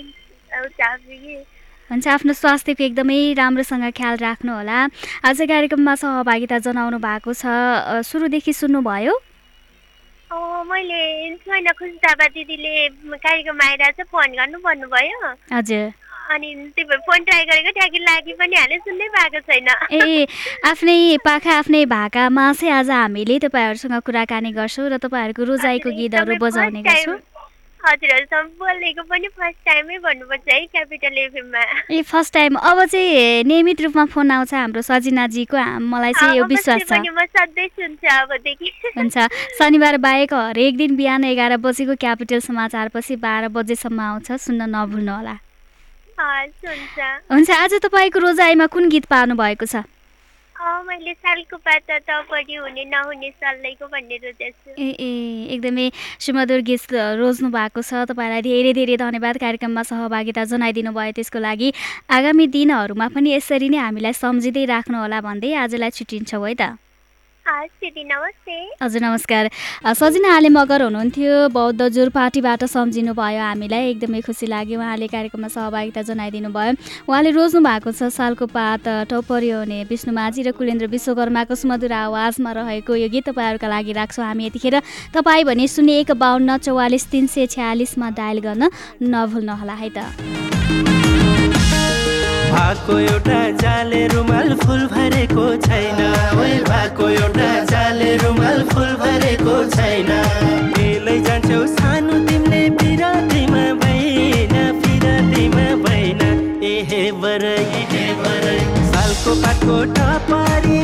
हुन्छ 1.91 2.07
आफ्नो 2.09 2.33
स्वास्थ्यको 2.33 2.85
एकदमै 2.85 3.19
राम्रोसँग 3.37 3.85
ख्याल 3.97 4.17
राख्नु 4.17 4.53
होला 4.53 4.79
आज 5.29 5.39
कार्यक्रममा 5.51 5.95
सहभागिता 6.03 6.59
जनाउनु 6.67 6.99
भएको 6.99 7.33
छ। 7.33 7.45
सुरुदेखि 8.11 8.53
सुन्नुभयो। 8.53 9.15
मैले 10.65 11.01
छैन 11.45 11.69
खुस्ताबा 11.79 12.27
दिदीले 12.35 12.89
कार्यक्रममा 13.17 13.65
आएर 13.67 13.83
चाहिँ 13.93 14.09
फोन 14.13 14.31
गर्नु 14.39 14.59
भन्नुभयो। 14.65 15.19
हजुर। 15.53 15.85
अनि 16.31 16.55
त्यही 16.77 16.85
भएर 16.89 17.01
फोन 17.07 17.25
ट्राई 17.25 17.45
गरेको 17.51 17.71
ठ्याक्कै 17.79 18.01
लागि 18.05 18.33
पनि 18.39 18.57
हाले 18.57 18.79
सुन्नै 18.79 19.09
पाएको 19.17 19.41
छैन। 19.49 19.69
ए 19.93 20.27
आफ्नै 20.65 21.17
पाखा 21.25 21.59
आफ्नै 21.59 21.85
भाकामा 21.89 22.53
चाहिँ 22.53 22.75
आज 22.75 22.91
हामीले 22.91 23.39
तपाईँहरूसँग 23.45 24.01
कुराकानी 24.07 24.53
गर्छौँ 24.53 24.89
र 24.89 24.97
तपाईँहरूको 25.03 25.43
रोजाइको 25.51 25.91
गीतहरू 25.91 26.39
बजाउने 26.39 26.83
गर्छौँ। 26.83 27.19
हजुरहरूसँग 27.83 28.49
बोलेको 28.63 29.03
पनि 29.11 29.29
फर्स्ट 29.35 29.59
टाइमै 29.67 29.99
भन्नुपर्छ 29.99 30.49
है 30.49 30.67
क्यापिटल 30.71 31.19
एफएममा 31.19 31.63
ए 31.91 32.03
फर्स्ट 32.07 32.33
टाइम 32.35 32.55
अब 32.55 32.85
चाहिँ 32.87 33.43
नियमित 33.43 33.81
रूपमा 33.83 34.05
फोन 34.07 34.31
आउँछ 34.31 34.55
हाम्रो 34.55 34.83
सजिनाजीको 34.87 35.59
मलाई 35.83 36.13
चाहिँ 36.15 36.39
यो 36.39 36.45
विश्वास 36.47 36.81
छ। 36.81 36.91
पनि 36.95 37.11
म 37.11 37.27
सधैँ 37.27 37.69
सुन्छु 37.69 38.07
अबदेखि। 38.07 38.71
हुन्छ। 38.97 39.17
शनिबार 39.59 39.97
बाहेक 39.99 40.35
हरेक 40.35 40.77
दिन 40.79 40.97
बिहान 40.97 41.25
एघार 41.25 41.57
बजेको 41.59 41.95
क्यापिटल 41.99 42.41
समाचारपछि 42.41 43.17
बाह्र 43.19 43.49
बजेसम्म 43.51 44.01
आउँछ 44.01 44.31
सुन्न 44.47 44.71
नभुल्नु 44.71 45.13
होला 45.13 45.35
हुन्छ 46.23 47.01
हुन्छ 47.33 47.51
आज 47.51 47.73
तपाईँको 47.83 48.19
रोजाइमा 48.19 48.67
कुन 48.71 48.89
गीत 48.89 49.05
पार्नु 49.11 49.35
भएको 49.35 49.67
छ? 49.67 49.83
अँ, 50.63 50.83
मैले 50.87 51.13
सालको 51.19 51.57
पाता 51.59 51.99
टपरी 52.07 52.55
हुने 52.55 52.85
नहुने 52.87 53.31
सल्लाइको 53.35 53.87
भन्ने 53.91 54.17
रोजेछु। 54.23 54.71
ए 54.79 54.89
ए 54.95 55.11
एकदमै 55.59 55.91
सुमधुर 56.23 56.61
गीत 56.63 56.95
रोज्नु 57.19 57.51
भएको 57.51 57.83
छ। 57.83 58.07
तपाईँलाई 58.07 58.43
धेरै 58.47 58.73
धेरै 58.79 58.97
धन्यवाद 59.03 59.37
कार्यक्रममा 59.43 59.83
सहभागिता 59.83 60.45
जनाइदिनु 60.47 60.93
भयो 60.95 61.13
त्यसको 61.19 61.39
लागि 61.43 61.69
आगामी 62.07 62.47
दिनहरूमा 62.55 63.07
पनि 63.11 63.35
यसरी 63.35 63.69
नै 63.75 63.83
हामीलाई 63.83 64.15
सम्झिँदै 64.23 64.65
राख्नु 64.71 64.97
होला 65.03 65.19
भन्दै 65.27 65.51
आजलाई 65.67 65.91
छुट्टिन्छौँ 65.91 66.47
है 66.47 66.55
त। 66.55 66.63
हजुर 68.83 69.03
नमस्कार. 69.03 69.49
सजिना 69.99 70.35
आले 70.37 70.49
मगर 70.49 70.83
हुनुहुन्थ्यो। 70.83 71.49
बौद्ध 71.51 71.89
जोर 71.89 72.09
पार्टीबाट 72.15 72.65
सम्झिनु 72.65 73.13
भयो 73.19 73.41
हामीलाई। 73.43 73.91
एकदमै 73.91 74.21
खुसी 74.23 74.47
लाग्यो 74.47 74.79
उहाँले 74.79 75.07
कार्यक्रममा 75.11 75.49
सहभागिता 75.51 76.03
जनाइदिनु 76.07 76.51
भयो। 76.55 76.73
उहाँले 77.11 77.31
रोज्नु 77.35 77.61
भएको 77.67 77.91
छ 77.91 78.15
सालको 78.15 78.47
पात 78.47 78.89
अ, 78.89 79.11
टोपरी 79.11 79.51
हुने 79.51 79.83
विष्णु 79.91 80.15
माझी 80.15 80.43
र 80.47 80.53
कुलेन्द्र 80.55 80.87
विश्वकर्माको 80.87 81.55
सुमधुर 81.59 81.93
आवाजमा 81.93 82.51
रहेको 82.63 82.95
यो 82.95 83.09
गीत 83.11 83.35
तपाईँहरूका 83.35 83.69
लागि 83.69 83.93
राख्छौँ 83.93 84.25
हामी 84.25 84.47
यतिखेर। 84.47 84.79
तपाईँ 85.11 85.45
भने 85.45 85.67
शून्य 85.67 85.99
एक 86.07 86.11
बाहन्न 86.15 86.57
चौवालिस 86.63 87.11
तिन 87.11 87.27
सय 87.27 87.47
छ्यालिसमा 87.59 88.11
डायल 88.15 88.39
गर्न 88.39 88.71
नभुल्नुहोला 89.03 89.75
है 89.83 89.91
त। 89.91 90.62
भएको 92.53 92.99
एउटा 93.01 93.41
जाले 93.61 94.01
रुमाल 94.13 94.55
फुल 94.63 94.83
भरेको 94.93 95.45
छैन। 95.67 96.01
ओइ 96.41 96.59
भएको 96.69 97.09
एउटा 97.09 97.49
जाले 97.71 98.11
रुमाल 98.23 98.63
फुल 98.73 98.91
भरेको 99.03 99.55
छैन। 99.75 100.11
मेलै 100.77 101.17
जान्छौ 101.29 101.61
सानो 101.77 102.19
तिमीले 102.29 102.63
पिरातीमा 102.83 103.65
भइन 103.85 104.55
पिरातीमा 104.85 105.67
भइन 105.87 106.21
एहे 106.73 107.03
बरै 107.25 107.57
एहे 107.81 108.05
बरै 108.21 108.59
सालको 108.93 109.41
पातको 109.45 109.79
टपारी 109.99 110.81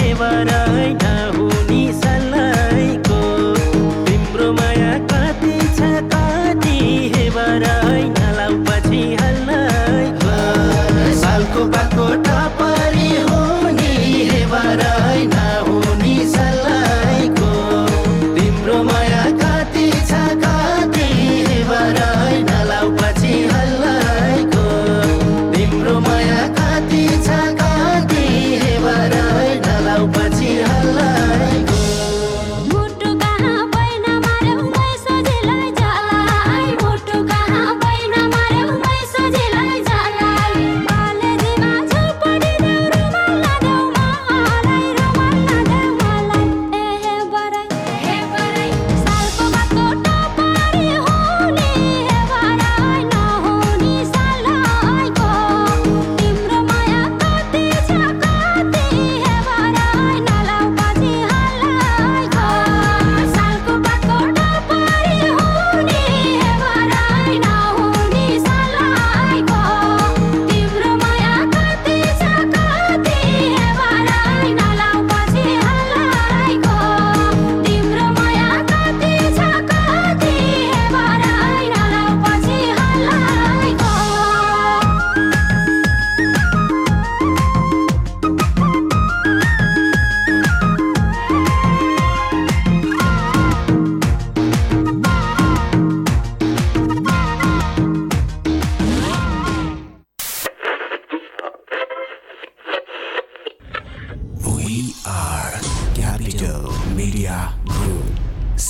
हे 0.00 0.14
बरै 0.22 0.88
We 104.70 104.94
are 105.04 105.54
Capital 105.96 106.70
Media 106.94 107.38
Group 107.66 108.60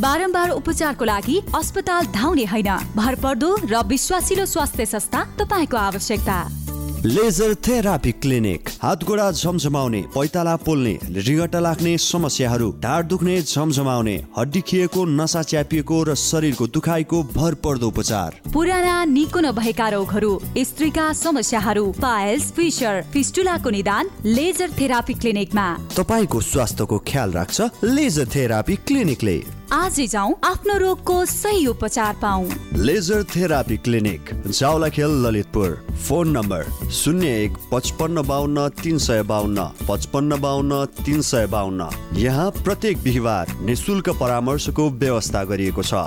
बारम्बार 0.00 0.50
उपचारको 0.50 1.04
लागि 1.04 1.36
अस्पताल 1.54 2.06
धाउने 2.16 2.44
होइन 2.52 2.70
भरपर्दो 2.96 3.54
र 3.68 3.82
विश्वासिलो 3.92 4.46
स्वास्थ्य 4.46 4.86
संस्था 4.86 5.24
तपाईँको 5.40 5.76
आवश्यकता। 5.76 6.63
लेजर 7.04 7.54
थेरापी 7.66 8.10
क्लिनिक 8.12 8.68
हात 8.82 9.02
गोडा 9.04 9.30
झमझमाउने 9.30 10.00
पैताला 10.14 10.54
पोल्ने 10.56 10.92
रिगटा 11.16 11.60
लाग्ने 11.60 11.96
समस्याहरू 12.00 12.70
ढाड 12.82 13.06
दुख्ने 13.08 13.40
झमझमाउने 13.42 14.14
हड्डी 14.38 14.60
खिएको 14.68 15.04
नसा 15.04 15.42
च्यापिएको 15.50 16.02
र 16.08 16.14
शरीरको 16.16 16.66
दुखाइको 16.66 17.22
भरपर्दो 17.34 17.88
उपचार। 17.88 18.40
पुराना 18.52 19.04
निको 19.04 19.40
नभएका 19.40 19.88
रोगहरू 19.88 20.32
स्त्रीका 20.68 21.12
समस्याहरू 21.20 21.84
पाइल्स 22.00 22.50
फिसर 22.56 23.02
फिस्टुलाको 23.12 23.70
निदान 23.70 24.08
लेजर 24.26 24.70
थेरापी 24.80 25.14
क्लिनिकमा 25.20 25.66
तपाईँको 25.96 26.40
स्वास्थ्यको 26.42 26.98
ख्याल 27.04 27.32
राख्छ 27.32 27.68
लेजर 27.84 28.28
थेरापी 28.34 28.76
क्लिनिकले 28.86 29.36
आजै 29.74 30.06
जाउँ 30.06 30.34
आफ्नो 30.44 30.76
रोगको 30.78 31.14
सही 31.26 31.66
उपचार 31.66 32.14
पाऊ 32.22 32.42
laser 32.78 33.22
therapy 33.26 33.76
clinic 33.76 34.30
Jawalakhel 34.48 35.12
Lalitpur. 35.24 35.70
Phone 35.98 36.28
number 36.30 36.90
शून्य 36.94 37.28
एक 37.38 37.56
पचपन्न 37.72 38.22
बाहन्न 38.22 38.68
तिन 38.82 38.98
सय 38.98 39.22
बाहन्न 39.26 39.64
पचपन्न 39.88 40.40
बाहन्न 40.40 40.84
तिन 41.00 41.20
सय 41.22 41.46
बाहन्न 41.50 41.88
यहाँ 42.18 42.50
प्रत्येक 42.62 43.02
बिहिबार 43.02 43.56
निशुल्क 43.66 44.10
परामर्शको 44.20 44.88
व्यवस्था 45.02 45.44
गरिएको 45.50 45.82
छ। 45.82 46.06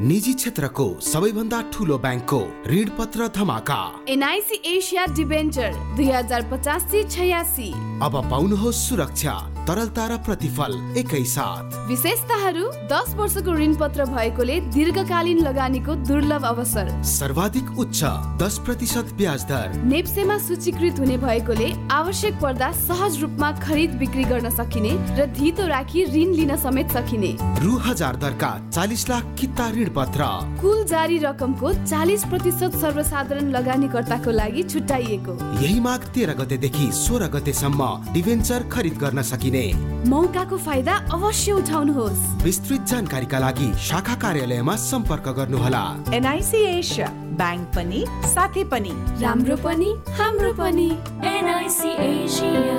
निजी 0.00 0.32
क्षेत्रको 0.32 0.88
सबैभन्दा 1.02 1.60
ठुलो 1.72 1.96
ब्याङ्कको 2.00 2.40
ऋण 2.66 2.88
पत्र 2.98 3.28
धमाका। 3.36 3.80
एनआइसी 4.08 4.62
एसिया 4.66 5.04
डिबेन्चर 5.16 5.72
दुई 5.96 6.10
हजार 6.10 6.48
पचासी 6.52 7.02
छयासी। 7.04 7.70
अब 8.00 8.14
पाउनुहोस् 8.30 8.84
सुरक्षा। 8.88 9.34
तरलता 9.66 10.06
र 10.06 10.16
प्रतिफल 10.26 10.72
एकैसाथ 10.98 11.76
विशेषताहरू 11.88 12.66
दस 12.92 13.14
वर्षको 13.16 13.52
ऋण 13.54 13.74
पत्र 13.80 14.04
भएकोले 14.06 14.60
दीर्घकालीन 14.74 15.38
लगानीको 15.40 15.94
दुर्लभ 16.08 16.44
अवसर। 16.46 16.90
सर्वाधिक 17.10 17.78
उच्च 17.78 18.00
दस 18.42 18.58
प्रतिशत 18.66 19.12
ब्याज 19.18 19.44
दर। 19.46 19.76
नेप्सेमा 19.84 20.38
सूचीकृत 20.38 20.98
हुने 21.00 21.16
भएकोले 21.18 21.68
आवश्यक 21.92 22.40
पर्दा 22.42 22.70
सहज 22.80 23.20
रूपमा 23.22 23.50
खरिद 23.60 23.94
बिक्री 24.00 24.24
गर्न 24.24 24.50
सकिने 24.52 24.92
र 25.18 25.26
धितो 25.38 25.66
राखी 25.66 26.04
ऋण 26.06 26.34
लिन 26.34 26.56
समेत 26.58 26.90
सकिने। 26.92 27.32
रु 27.62 27.76
हजार 27.86 28.16
दरका 28.16 28.52
चालिस 28.70 29.08
लाख 29.08 29.24
किता 29.40 29.68
ऋण 29.76 29.88
पत्र 29.96 30.28
कुल 30.60 30.84
जारी 30.86 31.18
रकमको 31.18 31.72
चालिस 31.84 32.24
प्रतिशत 32.26 32.76
सर्वसाधारण 32.80 33.50
लगानीकर्ताको 33.50 34.30
लागि 34.32 34.62
छुट्याइएको। 34.64 35.32
यही 35.62 35.80
माघ 35.80 36.00
तेह्र 36.10 36.34
गतेदेखि 36.40 36.90
सोह्र 36.94 37.28
गतेसम्म 37.30 37.90
डिभेन्चर 38.12 38.68
खरिद 38.72 38.98
गर्न 38.98 39.22
सकिने 39.50 40.08
मौकाको 40.08 40.56
फाइदा 40.58 40.94
अवश्य 41.12 41.52
उठाउनुहोस्। 41.52 42.42
विस्तृत 42.42 42.80
जानकारीका 42.86 43.38
लागि 43.38 43.68
शाखा 43.78 44.14
कार्यालयमा 44.14 44.76
सम्पर्क 44.76 45.28
गर्नुहोला। 45.36 45.82
एनआइसी 46.14 46.62
एसिया 46.78 47.08
ब्याङ्क 47.36 47.66
पनि 47.76 48.04
साथै 48.34 48.64
पनि। 48.72 48.92
राम्रो 49.20 49.56
पनि 49.56 49.90
हाम्रो 50.18 50.52
पनि। 50.54 50.88
एनआइसी 51.34 51.90
एसिया 51.90 52.78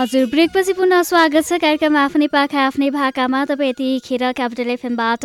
हजुर 0.00 0.26
ब्रेकपछि 0.32 0.72
पुनः 0.72 1.02
स्वागत 1.04 1.44
छ 1.44 1.56
कार्यक्रम 1.60 1.96
आफ्नै 2.00 2.26
पाखा 2.32 2.60
आफ्नै 2.66 2.88
भाकामा। 2.90 3.44
तपाईँ 3.44 3.70
यतिखेर 3.70 4.22
क्यापिटल 4.32 4.70
एफएमबाट 4.74 5.24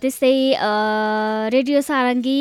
त्यस्तै 0.00 0.32
रेडियो 1.54 1.80
सारङ्गी 1.84 2.40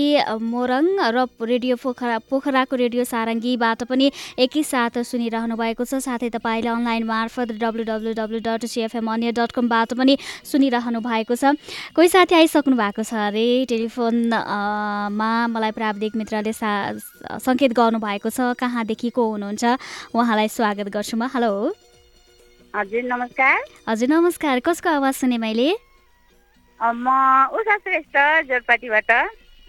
मोरङ 0.51 0.85
र 1.15 1.25
रेडियो 1.51 1.75
पोखरा 1.83 2.17
पोखराको 2.31 2.75
रेडियो 2.83 3.03
सारङ्गीबाट 3.03 3.83
पनि 3.91 4.07
एकैसाथ 4.39 5.03
सुनिरहनु 5.03 5.55
भएको 5.59 5.83
छ। 5.83 5.99
साथै 5.99 6.29
तपाईँले 6.37 6.69
अनलाइन 6.71 7.03
मार्फत 7.11 7.51
W 7.59 7.83
W 7.91 8.15
W 8.15 8.39
dot 8.39 8.63
CFM 8.63 9.11
अन्य 9.11 9.35
डट 9.35 9.51
कमबाट 9.51 9.99
पनि 9.99 10.15
सुनिरहनु 10.47 11.03
भएको 11.03 11.35
छ। 11.35 11.59
कोही 11.91 12.07
साथी 12.15 12.39
आइसक्नु 12.39 12.75
भएको 12.79 13.03
छ 13.03 13.19
अरे? 13.27 13.67
टेलिफोन 13.67 14.15
अ, 14.31 15.11
मा 15.11 15.29
मलाई 15.51 15.75
प्राविधिक 15.75 16.15
मित्रले 16.23 16.55
सा 16.55 16.71
सङ्केत 17.43 17.75
गर्नुभएको 17.75 18.29
छ। 18.31 18.55
कहाँदेखि 18.55 19.09
को 19.11 19.29
हुनुहुन्छ? 19.35 19.63
उहाँलाई 20.15 20.47
स्वागत 20.55 20.95
गर्छु 20.95 21.17
म। 21.19 21.27
हेलो। 21.35 21.48
हजुर 22.75 23.01
नमस्कार। 23.03 23.57
हजुर 23.89 24.07
नमस्कार। 24.09 24.59
कसको 24.59 24.89
आवाज 24.89 25.13
सुने 25.13 25.37
मैले? 25.37 25.69
म 26.79 27.07
उषा 27.53 27.77
श्रेष्ठ 27.77 28.15
जोरपाटीबाट। 28.49 29.11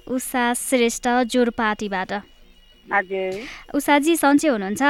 उषा 0.06 0.52
श्रेष्ठ 0.54 1.08
जोरपाटीबाट। 1.32 2.12
हजुर। 2.92 3.32
उषाजी 3.74 4.16
सन्चै 4.16 4.48
हुनुहुन्छ? 4.48 4.82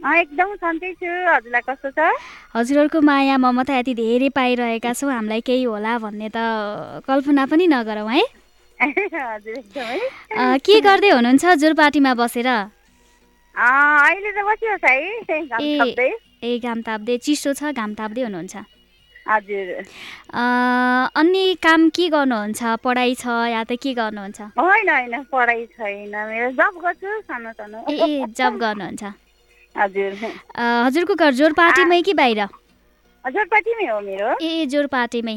एकदम 0.00 0.54
सन्चै 0.54 0.92
छु। 0.92 1.10
हजुरलाई 1.30 1.60
कस्तो 1.68 1.90
छ? 1.90 1.98
हजुरहरूको 2.56 3.00
माया 3.00 3.36
ममता 3.38 3.78
यति 3.78 3.94
धेरै 3.94 4.28
पाइरहेका 4.28 4.92
छौँ। 4.92 5.12
हामीलाई 5.12 5.40
केही 5.40 5.62
होला 5.64 5.98
भन्ने 5.98 6.28
त 6.34 6.38
कल्पना 7.06 7.46
पनि 7.46 7.66
नगरौँ 7.66 8.10
है। 8.10 8.22
हजुर 8.82 9.54
एकदमै। 9.58 9.98
अ, 10.36 10.56
के 10.66 10.80
गर्दै 10.80 11.10
हुनुहुन्छ 11.10 11.44
जोरपाटीमा 11.62 12.14
बसेर? 12.14 12.48
अहिले 13.54 14.30
त 14.32 14.38
बसिबस् 14.48 14.84
है 15.30 15.46
घाम 15.46 15.62
ए 16.42 16.58
घाम 16.58 16.78
ताप्दै 16.82 17.16
चिसो 17.18 17.52
छ 17.52 17.72
घाम 17.72 17.94
ताप्दै 17.94 18.22
हुनुहुन्छ। 18.22 18.56
हजुर। 19.28 19.68
अ, 20.34 20.42
अन्य 21.14 21.54
काम 21.62 21.88
के 21.94 22.08
गर्नुहुन्छ? 22.08 22.60
पढाइ 22.82 23.14
छ 23.14 23.26
या 23.54 23.62
त 23.64 23.78
के 23.78 23.92
गर्नुहुन्छ? 23.94 24.40
होइन 24.58 24.88
होइन 24.90 25.22
पढाइ 25.30 25.66
छैन 25.78 26.10
मेरो। 26.10 26.50
जब 26.58 26.74
गर्छु 26.82 27.20
सानो 27.20 27.52
सानो। 27.52 27.78
ए 27.92 28.26
जब 28.34 28.52
गर्नुहुन्छ। 28.58 29.02
हजुर। 29.76 30.12
हजुरको 30.58 31.14
घर 31.14 31.32
जोरपाटीमै 31.32 32.02
कि 32.02 32.14
बाहिर? 32.14 32.40
जोरपाटीमै 33.24 33.86
हो 33.86 34.00
मेरो। 34.00 34.30
ए 34.42 34.66
जोरपाटीमै। 34.66 35.36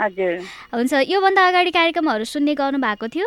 हजुर। 0.00 0.32
हुन्छ 0.74 0.92
योभन्दा 1.08 1.46
अगाडि 1.48 1.70
कार्यक्रमहरू 1.70 2.24
सुन्ने 2.24 2.54
गर्नु 2.54 2.78
भएको 2.82 3.08
थियो। 3.08 3.26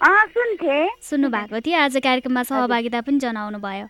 सुन्नु 0.00 1.28
भएको 1.28 1.60
थियो। 1.60 1.78
आज 1.78 1.96
कार्यक्रममा 2.00 2.42
सहभागिता 2.48 3.00
पनि 3.04 3.18
जनाउनु 3.20 3.58
भयो। 3.60 3.86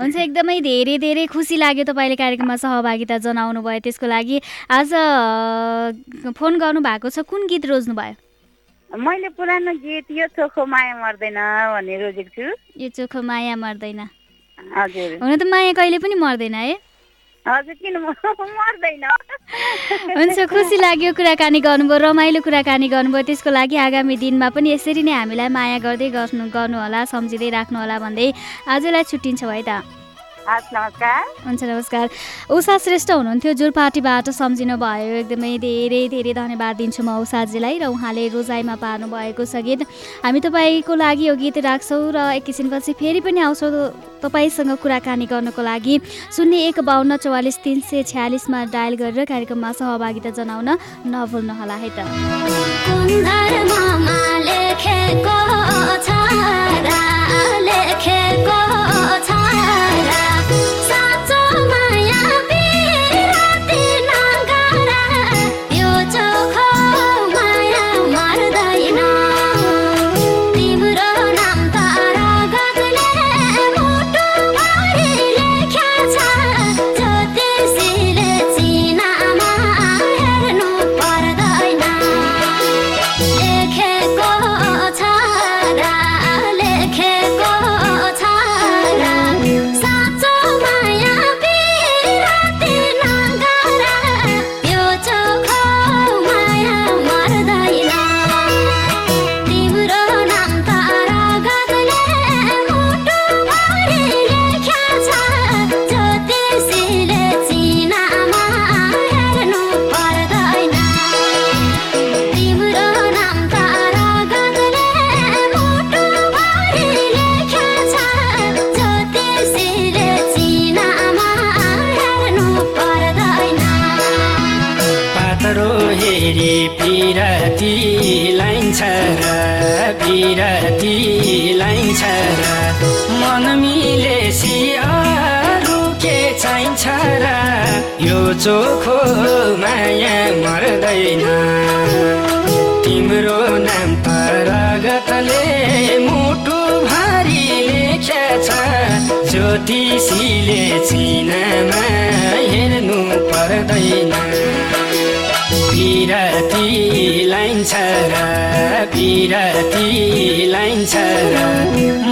हुन्छ 0.00 0.16
एकदमै 0.16 0.60
धेरै 0.60 0.96
धेरै 0.98 1.26
खुसी 1.28 1.56
लाग्यो 1.56 1.84
तपाईँले 1.92 2.16
कार्यक्रममा 2.16 2.56
सहभागिता 2.56 3.18
जनाउनु 3.20 3.60
भयो। 3.62 3.80
त्यसको 3.84 4.06
लागि 4.08 4.40
आज 4.72 4.90
फोन 6.32 6.58
गर्नु 6.58 6.80
भएको 6.80 7.08
छ। 7.12 7.20
कुन 7.28 7.46
गीत 7.52 7.66
रोज्नु 7.68 7.94
भयो? 7.94 8.16
मैले 8.90 9.28
पुरानो 9.36 9.72
गीत 9.84 10.10
यो 10.10 10.26
चोखो 10.36 10.64
माया 10.64 10.94
मर्दैन 11.04 11.38
भन्ने 11.76 11.94
रोजेको 12.00 12.30
छु। 12.32 12.56
यो 12.80 12.88
चोखो 12.96 13.20
माया 13.22 13.56
मर्दैन। 13.56 14.00
हुन 15.20 15.36
त 15.36 15.42
माया 15.52 15.72
कहिले 15.76 15.98
पनि 16.00 16.14
मर्दैन 16.16 16.54
है। 16.54 16.76
हुन्छ 20.18 20.38
खुसी 20.52 20.76
लाग्यो 20.78 21.12
कुराकानी 21.18 21.60
गर्नुभयो 21.60 21.98
रमाइलो 22.06 22.40
कुराकानी 22.46 22.88
गर्नुभयो। 22.94 23.26
त्यसको 23.26 23.50
लागि 23.50 23.76
आगामी 23.86 24.16
दिनमा 24.22 24.48
पनि 24.54 24.72
यसरी 24.72 25.02
नै 25.02 25.12
हामीलाई 25.12 25.48
माया 25.50 25.78
गर्दै 25.86 26.08
गर्नु 26.14 26.46
गर्नुहोला 26.54 27.00
सम्झिँदै 27.12 27.50
राख्नुहोला 27.58 27.98
भन्दै 27.98 28.30
आजलाई 28.74 29.04
छुट्टिन्छ 29.10 29.42
है 29.42 29.62
त। 29.66 30.01
नमस्कार। 30.42 31.22
हुन्छ 31.46 31.62
नमस्कार। 31.62 32.08
उषा 32.50 32.76
श्रेष्ठ 32.78 33.10
हुनुहुन्थ्यो 33.10 33.52
जुरपाटीबाट 33.60 34.30
सम्झिनु 34.30 34.76
भयो 34.76 35.14
एकदमै 35.22 35.58
धेरै 35.62 36.02
धेरै 36.10 36.32
धन्यवाद 36.34 36.76
दिन्छु 36.76 37.02
म 37.02 37.22
उषाजीलाई 37.22 37.78
र 37.78 37.86
उहाँले 37.86 38.28
रोजाइमा 38.34 38.74
पार्नु 38.74 39.06
भएको 39.06 39.44
छ 39.46 39.62
गीत। 39.62 39.80
हामी 40.26 40.40
तपाईँको 40.42 40.94
लागि 40.98 41.24
यो 41.30 41.34
गीत 41.38 41.56
राख्छौँ 41.62 42.10
र 42.10 42.18
एकैछिनपछि 42.42 42.92
फेरि 42.98 43.20
पनि 43.22 43.40
आउँछौँ 43.46 43.70
तपाईँसँग 44.18 44.72
कुराकानी 44.82 45.26
गर्नको 45.30 45.62
लागि। 45.62 45.94
शून्य 46.34 46.56
एक 46.74 46.78
बाहन्न 46.82 47.16
चौवालिस 47.22 47.56
तिन 47.62 47.78
सय 47.86 48.02
छ्यालिसमा 48.10 48.58
डायल 48.74 48.94
गरेर 48.98 49.24
कार्यक्रममा 49.30 49.70
सहभागिता 49.78 50.30
जनाउन 50.34 50.68
नभुल्नुहोला 51.06 51.76
है 51.82 51.90
त। 51.94 51.98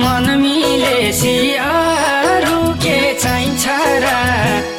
मन 0.03 0.27
मिलेसी 0.43 1.37
अरू 1.55 2.59
के 2.85 2.99
चाहिन्छ 3.23 3.65
र 4.05 4.07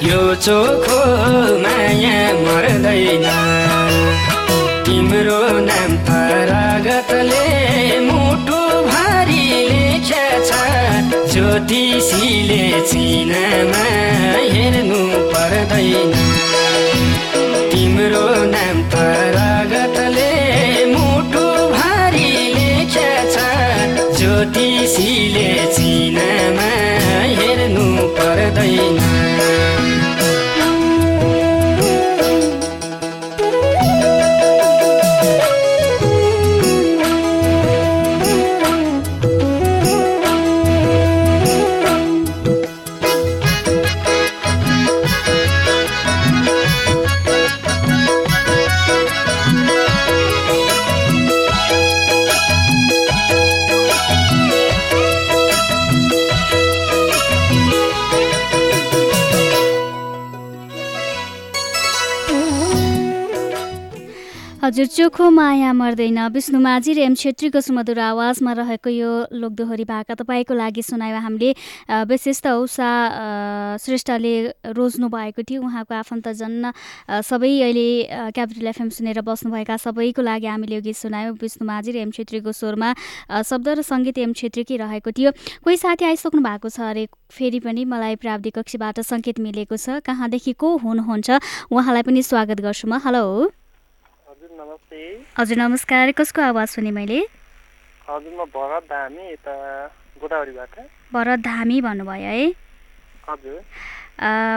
यो 0.08 0.22
चोखो 0.46 1.02
माया 1.64 2.20
मर्दैन। 2.44 3.28
तिम्रो 4.86 5.42
नाम 5.68 5.92
परगतले 6.08 7.46
मुटु 8.08 8.62
भारी 8.90 9.46
लेखेछ। 9.70 10.52
ज्योतिषीले 11.34 12.64
चिनामा 12.92 13.86
हेर्नु 14.54 15.02
पर्दैन। 15.34 16.14
तिम्रो 17.72 18.28
नाम 18.56 18.78
परगतले 18.94 19.51
ज्योतिषीले 24.22 25.48
चिनामा 25.76 26.70
हेर्नु 27.38 27.86
पर्दैन। 28.18 29.31
हजुर 64.72 64.86
चोखो 64.88 65.30
माया 65.36 65.72
मर्दैन। 65.76 66.32
विष्णु 66.32 66.60
माझी 66.64 66.94
र 66.96 67.00
एम 67.04 67.16
छेत्रीको 67.20 67.60
सुमधुर 67.60 68.00
आवाजमा 68.00 68.52
रहेको 68.56 68.88
यो 68.88 69.12
लोकदोहोरी 69.36 69.84
भाका 69.84 70.16
तपाईँको 70.16 70.54
लागि 70.56 70.80
सुनायो 70.80 71.20
हामीले। 71.20 71.52
अ, 71.92 72.08
विशेष 72.08 72.40
त 72.40 72.56
उषा 72.56 72.88
श्रेष्ठले 73.84 74.34
रोज्नु 74.72 75.08
भएको 75.12 75.44
थियो। 75.44 75.60
उहाँको 75.60 75.92
आफन्तजन 75.92 76.72
सबै 77.20 77.52
अहिले 77.68 78.32
क्यापिटल 78.32 78.68
एफएम 78.72 78.90
सुनेर 78.96 79.20
बस्नुभएका 79.28 79.76
सबैको 79.76 80.22
लागि 80.24 80.48
हामीले 80.48 80.76
यो 80.76 80.82
गीत 80.88 80.96
सुनायौँ। 81.04 81.36
विष्णु 81.36 81.68
माझी 81.68 81.92
र 81.92 81.96
एम 82.08 82.12
छेत्रीको 82.16 82.52
स्वरमा 82.56 82.96
शब्द 83.44 83.68
र 83.76 83.82
सङ्गीत 83.84 84.18
एम 84.24 84.32
छेत्रीकै 84.40 84.76
रहेको 84.88 85.12
थियो। 85.12 85.32
कोही 85.68 85.78
साथी 85.84 86.16
आइसक्नु 86.16 86.40
भएको 86.48 86.72
छ 86.72 86.80
अरे 86.96 87.12
फेरि 87.28 87.60
पनि 87.60 87.84
मलाई 87.84 88.16
प्राविधि 88.24 88.56
कक्षीबाट 88.56 89.04
सङ्केत 89.04 89.44
मिलेको 89.44 89.76
छ। 89.76 90.00
कहाँदेखि 90.00 90.54
को 90.56 90.68
हुनुहुन्छ? 90.80 91.28
उहाँलाई 91.68 92.04
पनि 92.08 92.24
स्वागत 92.24 92.58
गर्छु 92.64 92.88
म। 92.88 93.04
हेलो। 93.04 93.52
हजुर 94.42 94.58
नमस्ते। 94.58 95.00
हजुर 95.38 95.58
नमस्कार। 95.58 96.12
कसको 96.18 96.42
आवाज 96.42 96.68
सुने 96.68 96.92
मैले? 96.92 97.18
हजुर 98.10 98.34
म 98.34 98.46
भरत 98.50 98.84
धामी 98.90 99.22
यता 99.38 99.54
गोदावरीबाट। 100.18 100.74
भरत 101.14 101.40
धामी 101.46 101.78
भन्नुभयो 101.86 102.26
है? 102.26 102.48
हजुर। 103.30 103.60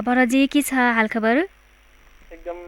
भरतजी 0.09 0.47
के 0.49 0.63
छ 0.65 0.73
हालखबर? 0.73 1.37
एकदम 2.33 2.59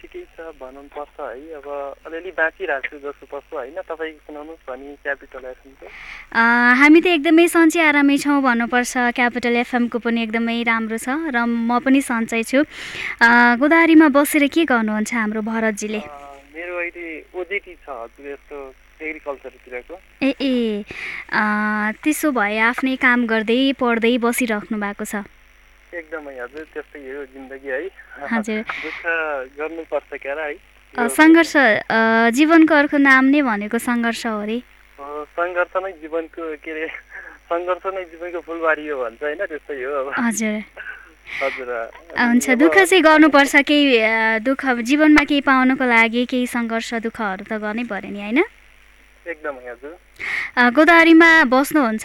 ठिकै 0.00 0.24
छ 0.32 0.48
भनौँ 0.56 0.88
पर्छ 0.96 1.20
है। 1.20 1.60
अब 1.60 1.68
अलिअलि 2.08 2.32
बाँचिरहेको 2.40 2.88
छु 2.88 2.96
जस्तो 3.04 3.26
पर्छ 3.28 3.52
होइन? 3.52 3.76
तपाईँ 3.84 4.16
सुनाउनुहोस् 4.24 4.64
भनी 4.64 4.96
क्यापिटल 5.04 5.44
एफएमको। 5.52 5.86
हामी 6.32 7.00
त 7.04 7.06
एकदमै 7.20 7.46
सन्चै 7.52 7.84
आरामै 7.84 8.16
छौँ 8.24 8.40
भन्नुपर्छ। 8.48 9.12
क्यापिटल 9.20 9.60
एफएमको 9.68 9.98
पनि 10.00 10.24
एकदमै 10.24 10.56
राम्रो 10.64 10.96
छ 10.96 11.20
र 11.36 11.36
म 11.44 11.84
पनि 11.84 12.00
सन्चै 12.00 12.42
छु। 12.48 12.64
गोदावरीमा 13.60 14.08
बसेर 14.16 14.48
के 14.48 14.64
गर्नुहुन्छ 14.64 15.10
हाम्रो 15.20 15.40
भरतजीले? 15.52 16.31
मेरो 16.54 16.74
अहिले 16.78 17.06
ओजेटी 17.40 17.74
छ 17.84 17.88
हजुर 17.88 18.26
यस्तो 18.30 18.56
एग्रिकल्चरतिरको। 19.02 19.94
ए 20.22 20.30
ए 20.40 20.84
त्यसो 22.02 22.30
भए 22.38 22.58
आफ्नै 22.70 22.96
काम 23.04 23.26
गर्दै 23.32 23.60
पढ्दै 23.80 24.12
बसिराख्नु 24.24 24.76
भएको 24.84 25.04
छ। 25.12 25.24
एकदमै 25.92 26.34
हजुर 26.40 26.64
त्यस्तै 26.74 27.00
हो 27.08 27.24
जिन्दगी 27.32 27.68
है। 27.68 27.80
हजुर। 28.34 28.60
दुःख 28.84 29.00
गर्नुपर्छ 29.58 30.10
क्या 30.22 30.34
है। 30.42 31.08
सङ्घर्ष 31.18 31.52
जीवनको 32.36 32.74
अर्को 32.74 32.98
नाम 33.08 33.24
नै 33.32 33.40
भनेको 33.48 33.78
सङ्घर्ष 33.88 34.26
हो 34.26 34.38
अरे। 34.44 34.58
सङ्घर्ष 35.36 35.76
नै 35.84 35.92
जीवनको 36.04 36.42
के 36.64 36.70
अरे 36.70 36.86
सङ्घर्ष 37.48 37.84
नै 37.96 38.04
जीवनको 38.12 38.40
फुलबारी 38.48 38.88
हो 38.88 38.96
भन्छ 39.02 39.22
होइन 39.22 39.44
त्यस्तै 39.52 39.82
हो 39.84 39.92
अब। 40.00 40.12
हजुर। 40.20 40.54
हुन्छ 41.40 42.46
दुःख 42.60 42.76
चाहिँ 42.78 43.02
गर्नुपर्छ 43.04 43.54
केही 43.68 43.86
दुःख 44.44 44.62
जीवनमा 44.88 45.22
केही 45.28 45.40
पाउनको 45.48 45.84
लागि 45.84 46.24
केही 46.30 46.46
सङ्घर्ष 46.46 46.88
दुःखहरू 47.06 47.44
त 47.50 47.52
गर्नै 47.62 47.84
पर्यो 47.90 48.10
नि 48.12 48.20
होइन? 48.20 48.40
गोदावरीमा 50.76 51.30
बस्नुहुन्छ 51.54 52.04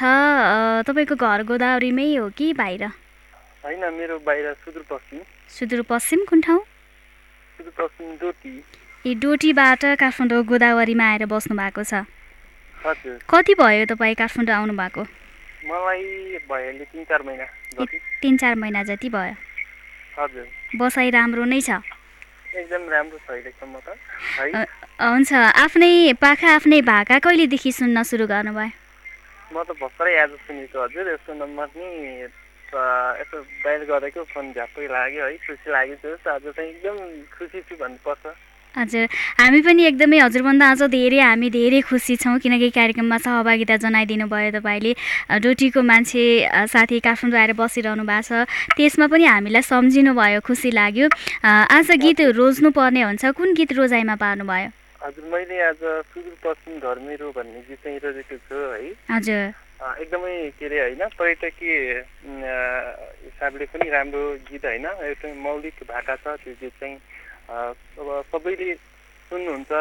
तपाईँको 0.87 1.15
घर 1.17 1.39
गोदावरीमै 1.51 2.07
हो 2.15 2.25
कि 2.37 2.47
बाहिर? 2.53 2.83
होइन 3.63 3.83
मेरो 3.99 4.15
बाहिर 4.25 4.45
सुदूरपश्चिम। 4.63 5.19
सुदूरपश्चिम 5.57 6.19
कुन 6.29 6.39
ठाउँ? 6.41 6.61
सुदूरपश्चिम 7.57 8.07
डोटी। 8.21 8.51
ए 9.05 9.13
डोटीबाट 9.21 9.81
काठमाडौँ 9.99 10.43
गोदावरीमा 10.45 11.05
आएर 11.11 11.23
बस्नु 11.27 11.53
भएको 11.57 11.83
छ 11.83 11.93
कति 13.29 13.53
भयो 13.59 13.85
तपाईँ 13.91 14.15
काठमाडौँ 14.15 14.55
आउनु 14.55 14.73
भएको 14.73 15.03
मलाई 15.65 16.37
भयो 16.49 16.85
तिन 16.85 17.03
चार 17.03 17.21
महिना 17.23 17.45
जति। 17.79 17.97
तिन 18.21 18.37
चार 18.37 18.55
महिना 18.55 18.83
जति 18.83 19.09
भयो। 19.09 19.35
हजुर। 20.17 20.47
बसाइ 20.77 21.09
राम्रो 21.09 21.43
नै 21.45 21.61
छ। 21.61 21.81
एकदम 22.55 22.89
राम्रो 22.89 23.17
छ 23.17 23.29
अहिलेसम्म 23.29 23.79
त। 23.85 23.97
है। 24.39 24.65
हुन्छ। 25.01 25.33
आफ्नै 25.33 26.13
पाखा 26.21 26.49
आफ्नै 26.55 26.81
भाका 26.81 27.19
कहिलेदेखि 27.19 27.71
सुन्न 27.71 28.03
सुरु 28.03 28.25
गर्नुभयो? 28.27 28.71
म 29.53 29.63
त 29.63 29.69
भर्खरै 29.77 30.13
आज 30.17 30.31
सुनेको 30.45 30.77
हजुर। 30.83 31.05
यस्तो 31.13 31.33
नम्बर 31.33 31.67
नि 31.77 31.87
यसो 32.27 33.37
डायल 33.63 33.83
गरेको 33.87 34.23
फोन 34.33 34.45
झ्याप्पै 34.53 34.87
लाग्यो 34.87 35.23
है। 35.25 35.37
खुसी 35.37 35.67
लाग्यो 35.71 35.95
जस 36.03 36.27
आज 36.27 36.45
चाहिँ 36.51 36.69
एकदम 36.69 36.97
खुसी 37.37 37.61
छु 37.61 37.75
भन्नुपर्छ। 37.77 38.25
हजुर। 38.75 39.05
हामी 39.39 39.59
पनि 39.61 39.83
एकदमै 39.85 40.17
हजुरभन्दा 40.19 40.65
अझ 40.71 40.81
धेरै 40.91 41.19
हामी 41.19 41.49
धेरै 41.49 41.81
खुसी 41.89 42.15
छौँ 42.15 42.37
किनकि 42.39 42.69
कार्यक्रममा 42.69 43.17
सहभागिता 43.17 43.75
जनाइदिनु 43.83 44.27
भयो 44.27 44.51
तपाईँले। 44.57 44.91
डोटीको 45.39 45.81
मान्छे 45.81 46.23
साथी 46.73 46.99
काठमाडौँ 46.99 47.39
आएर 47.39 47.53
बसिरहनु 47.57 48.03
भएको 48.03 48.45
छ 48.45 48.45
त्यसमा 48.77 49.07
पनि 49.07 49.25
हामीलाई 49.25 49.63
सम्झिनु 49.65 50.11
भयो 50.13 50.39
खुसी 50.43 50.71
लाग्यो। 50.71 51.07
आज 51.41 51.89
गीत 52.03 52.21
रोज्नु 52.37 52.69
पर्ने 52.71 53.01
हुन्छ। 53.07 53.23
कुन 53.33 53.53
गीत 53.57 53.71
रोजाइमा 53.77 54.15
पार्नुभयो? 54.21 54.69
हजुर 54.97 55.25
मैले 55.31 55.57
आज 55.61 55.81
सुदूरपश्चिम 56.13 56.73
घर 56.77 56.97
मेरो 57.07 57.31
भन्ने 57.33 57.59
गीत 57.69 57.79
चाहिँ 57.83 57.99
रोजेको 58.03 58.35
छु 58.45 58.57
है। 58.73 58.93
हजुर। 59.09 59.45
एकदमै 59.77 60.35
के 60.57 60.65
अरे 60.65 60.77
होइन 60.81 61.01
पर्यटकीय 61.17 61.73
हिसाबले 63.25 63.65
पनि 63.73 63.89
राम्रो 63.89 64.23
गीत 64.49 64.65
होइन। 64.65 64.85
एउटा 64.85 65.27
मौलिक 65.37 65.77
भाका 65.85 66.15
छ 66.17 66.25
त्यो 66.41 66.53
गीत 66.61 66.73
चाहिँ 66.81 66.97
अब 67.47 68.23
सबैले 68.31 68.73
सुन्नुहुन्छ 69.31 69.71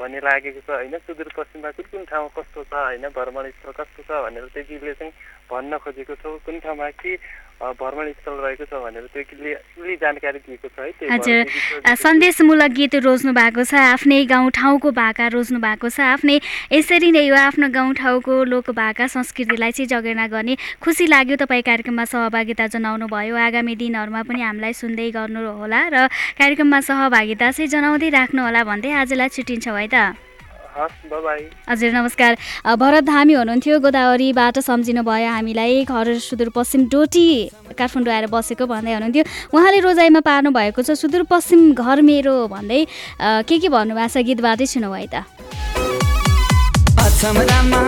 भन्ने 0.00 0.18
लागेको 0.24 0.60
छ 0.64 0.70
होइन? 0.70 0.96
सुदूरपश्चिममा 0.96 1.70
कुन 1.76 1.86
कुन 1.92 2.04
ठाउँ 2.08 2.28
कस्तो 2.32 2.64
छ 2.64 2.72
होइन? 2.72 3.04
भ्रमण 3.12 3.44
स्थल 3.52 3.72
कस्तो 3.76 4.00
छ 4.08 4.10
भनेर 4.24 4.48
त्यो 4.48 4.64
गीतले 4.64 4.92
चाहिँ 4.96 5.12
भन्न 5.50 5.78
खोजेको 5.84 6.14
छौँ। 6.24 6.38
कुन 6.40 6.56
ठाउँमा 6.64 6.88
के 6.96 7.16
भ्रमण 7.60 8.10
स्थल 8.12 8.36
रहेको 8.40 8.64
छ 8.64 8.72
भनेर 8.82 9.04
त्यो 9.12 9.96
जानकारी 10.00 10.38
दिएको 10.38 10.68
छ 10.68 10.80
है 10.80 11.08
हजुर। 11.10 11.94
सन्देशमूलक 11.96 12.70
गीत 12.72 12.94
रोज्नु 13.04 13.32
भएको 13.32 13.64
छ। 13.64 13.74
आफ्नै 13.74 14.24
गाउँ 14.32 14.50
ठाउँको 14.56 14.90
भाका 14.96 15.26
रोज्नु 15.36 15.60
भएको 15.60 15.88
छ। 15.88 16.00
आफ्नै 16.00 16.40
यसरी 16.72 17.10
नै 17.12 17.24
यो 17.28 17.36
आफ्नो 17.36 17.68
गाउँ 17.68 17.92
ठाउँको 18.00 18.32
लोक 18.48 18.70
भाका 18.72 19.06
संस्कृतिलाई 19.12 19.72
चाहिँ 19.76 19.88
जगेर्ना 19.92 20.26
गर्ने 20.32 20.56
खुसी 20.80 21.06
लाग्यो 21.06 21.36
तपाईँ 21.44 21.62
कार्यक्रममा 21.68 22.04
सहभागिता 22.08 22.66
जनाउनु 22.72 23.06
भयो 23.12 23.36
आगामी 23.36 23.76
दिनहरूमा 23.76 24.22
पनि 24.24 24.40
हामीलाई 24.40 24.72
सुन्दै 24.80 25.10
गर्नुहोला 25.12 25.80
र 25.92 26.08
कार्यक्रममा 26.40 26.80
सहभागिता 26.80 27.50
चाहिँ 27.52 27.68
जनाउँदै 27.68 28.08
राख्नुहोला 28.08 28.64
भन्दै 28.64 28.90
आजलाई 29.04 29.28
छुट्टिन्छौँ 29.28 29.76
है 29.76 29.88
त। 29.92 30.29
हजुर 31.68 31.90
नमस्कार। 31.92 32.32
भरत 32.80 33.04
धामी 33.04 33.34
हुनुहुन्थ्यो 33.34 33.78
गोदावरीबाट 33.84 34.58
सम्झिनु 34.64 35.02
भयो 35.04 35.28
हामीलाई। 35.28 35.84
घर 35.84 36.06
सुदूरपश्चिम 36.18 36.80
डोटी 36.88 37.28
काठमाडौँ 37.78 38.14
आएर 38.14 38.26
बसेको 38.32 38.64
भन्दै 38.64 38.92
हुनुहुन्थ्यो। 38.96 39.24
उहाँले 39.52 39.78
रोजाइमा 39.84 40.20
पार्नु 40.24 40.50
भएको 40.56 40.80
छ 40.80 40.96
सुदूरपश्चिम 40.96 41.60
घर 41.76 42.00
मेरो 42.00 42.34
भन्दै 42.48 42.80
के 43.20 43.56
के 43.60 43.68
भन्नुभएको 43.68 44.08
छ 44.08 44.24
गीतबाटै 44.24 44.66
सुनौ 44.72 44.92
है 44.96 45.06
त। 45.12 45.14
अछम 46.96 47.36
रामा 47.36 47.80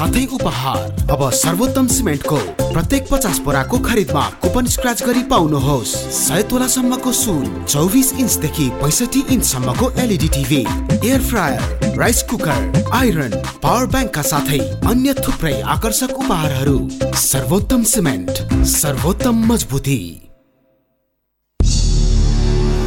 साथै 0.00 0.24
उपहार। 0.32 1.12
अब 1.12 1.22
सर्वोत्तम 1.36 1.86
सिमेन्टको 1.86 2.36
प्रत्येक 2.60 3.08
पचास 3.10 3.38
बोराको 3.44 3.78
खरिदमा 3.78 4.22
कुपन 4.42 4.66
स्क्रच 4.74 5.02
गरी 5.04 5.22
पाउनुहोस्। 5.28 5.90
सय 6.18 6.42
तोलासम्मको 6.50 7.12
सुन 7.12 7.44
चौबिस 7.64 8.12
इन्चदेखि 8.14 8.68
पैँसठी 8.80 9.20
इन्चसम्मको 9.34 9.90
LED 10.00 10.28
TV 10.36 10.62
air 11.04 11.20
fryer 11.22 11.92
rice 11.98 12.22
cooker 12.30 12.88
iron 12.94 13.36
power 13.60 13.86
ब्याङ्कका 13.92 14.22
साथै 14.22 14.58
अन्य 14.88 15.14
थुप्रै 15.20 15.54
आकर्षक 15.76 16.16
उपहारहरू। 16.16 16.78
सर्वोत्तम 17.20 17.84
सिमेन्ट 17.92 18.64
सर्वोत्तम 18.72 19.46
मजबुती। 19.52 20.00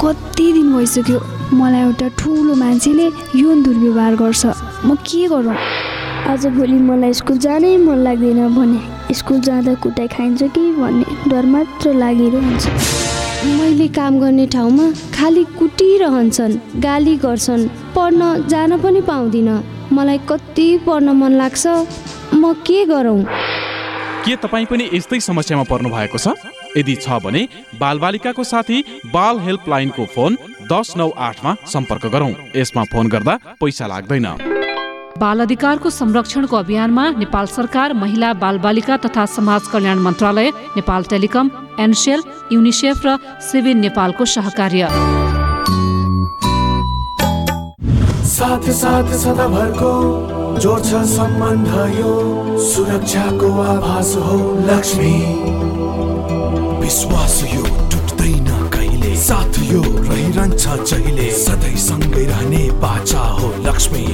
कति 0.01 0.51
दिन 0.51 0.75
भइसक्यो 0.75 1.21
मलाई 1.53 1.81
एउटा 1.81 2.07
ठुलो 2.17 2.55
मान्छेले 2.57 3.07
यौन 3.37 3.63
दुर्व्यवहार 3.63 4.15
गर्छ। 4.15 4.45
म 4.85 4.95
के 5.05 5.27
गरौँ? 5.29 5.57
आज 6.23 6.45
भोलि 6.47 6.77
मलाई 6.79 7.13
स्कुल 7.13 7.37
जानै 7.37 7.75
मन 7.77 7.97
लाग्दैन 8.03 8.37
भने 8.55 9.13
स्कुल 9.15 9.39
जाँदा 9.41 9.73
कुटाइ 9.83 10.07
खाइन्छ 10.07 10.43
कि 10.55 10.61
भन्ने 10.71 11.29
डर 11.29 11.45
मात्र 11.45 11.93
लागिरहन्छ। 11.93 12.67
मैले 13.57 13.87
काम 13.97 14.19
गर्ने 14.19 14.45
ठाउँमा 14.55 14.85
खालि 15.15 15.43
कुटिरहन्छन् 15.59 16.55
गाली 16.79 17.15
गर्छन् 17.25 17.67
पढ्न 17.95 18.47
जान 18.47 18.77
पनि 18.81 19.01
पाउँदिनँ। 19.01 19.57
मलाई 19.91 20.17
कति 20.29 20.67
पढ्न 20.87 21.17
मन 21.19 21.33
लाग्छ 21.33 21.67
म 22.33 22.53
के 22.63 22.85
गरौँ? 22.85 23.19
के 24.25 24.35
तपाईँ 24.39 24.65
पनि 24.65 24.89
यस्तै 24.93 25.19
समस्यामा 25.19 25.63
पर्नु 25.67 25.89
भएको 25.89 26.17
छ? 26.17 26.39
यदि 26.77 26.95
छ 27.03 27.19
भने 27.19 27.47
बालबालिकाको 27.79 28.43
साथी 28.45 28.83
बाल 29.11 29.39
हेल्पलाइनको 29.43 30.05
फोन 30.15 30.37
दस 30.71 30.95
नौ 30.97 31.09
आठमा 31.19 31.55
सम्पर्क 31.67 32.05
गरौँ। 32.15 32.33
यसमा 32.55 32.83
फोन 32.91 33.07
गर्दा 33.11 33.39
पैसा 33.59 33.87
लाग्दैन। 33.87 34.62
बाल 35.19 35.39
अधिकारको 35.39 35.89
संरक्षणको 35.89 36.55
अभियानमा 36.57 37.09
नेपाल 37.17 37.45
सरकार 37.47 37.93
महिला 37.93 38.31
बालबालिका 38.33 38.95
तथा 38.97 39.25
समाज 39.25 39.67
कल्याण 39.67 39.99
मन्त्रालय 39.99 40.49
नेपाल 40.75 41.03
टेलिकम 41.09 41.49
एनसेल 41.79 42.23
युनिसेफ 42.51 43.05
र 43.05 43.17
सिभिल 43.41 43.77
नेपालको 43.77 44.25
सहकार्य। 44.25 44.87
साथ 48.27 48.69
साथ 48.73 49.13
जोड्छ 50.59 50.89
सम्बन्ध 51.11 51.69
यो 51.99 52.11
सुरक्षाको 52.63 53.51
आभास 53.61 54.15
हो 54.17 54.37
लक्ष्मी। 54.67 55.13
विश्वास 56.81 57.41
यो 57.53 57.63
कहिले? 58.73 59.15
साथ 59.17 59.59
यो 59.63 59.81
रहिरहन्छ 59.81 60.63
जहिले? 60.89 61.29
सधैँ 61.37 61.75
सँगै 61.85 62.25
रहने 62.25 62.69
बाचा 62.81 63.23
हो 63.37 63.53
लक्ष्मी। 63.67 64.05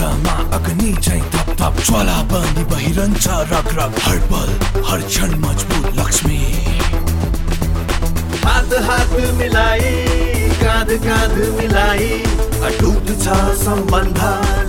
कुण्डमा 0.00 0.34
अग्नि 0.56 0.92
चाहिँ 1.04 1.22
थप 1.32 1.48
थप 1.60 1.80
ज्वाला 1.86 2.16
बनी 2.32 2.62
बहिरहन्छ 2.72 3.26
रग 3.52 3.68
रग 3.78 3.94
हर 4.04 4.18
पल 4.30 4.48
हर 4.88 5.00
क्षण 5.06 5.34
मजबुत 5.40 5.86
लक्ष्मी। 5.98 6.38
हात 8.44 8.72
हात 8.88 9.12
मिलाई 9.38 9.92
काँध 10.62 10.90
काँध 11.04 11.36
मिलाई 11.58 12.08
अटुट 12.68 13.12
छ 13.22 13.36
सम्बन्ध 13.64 14.20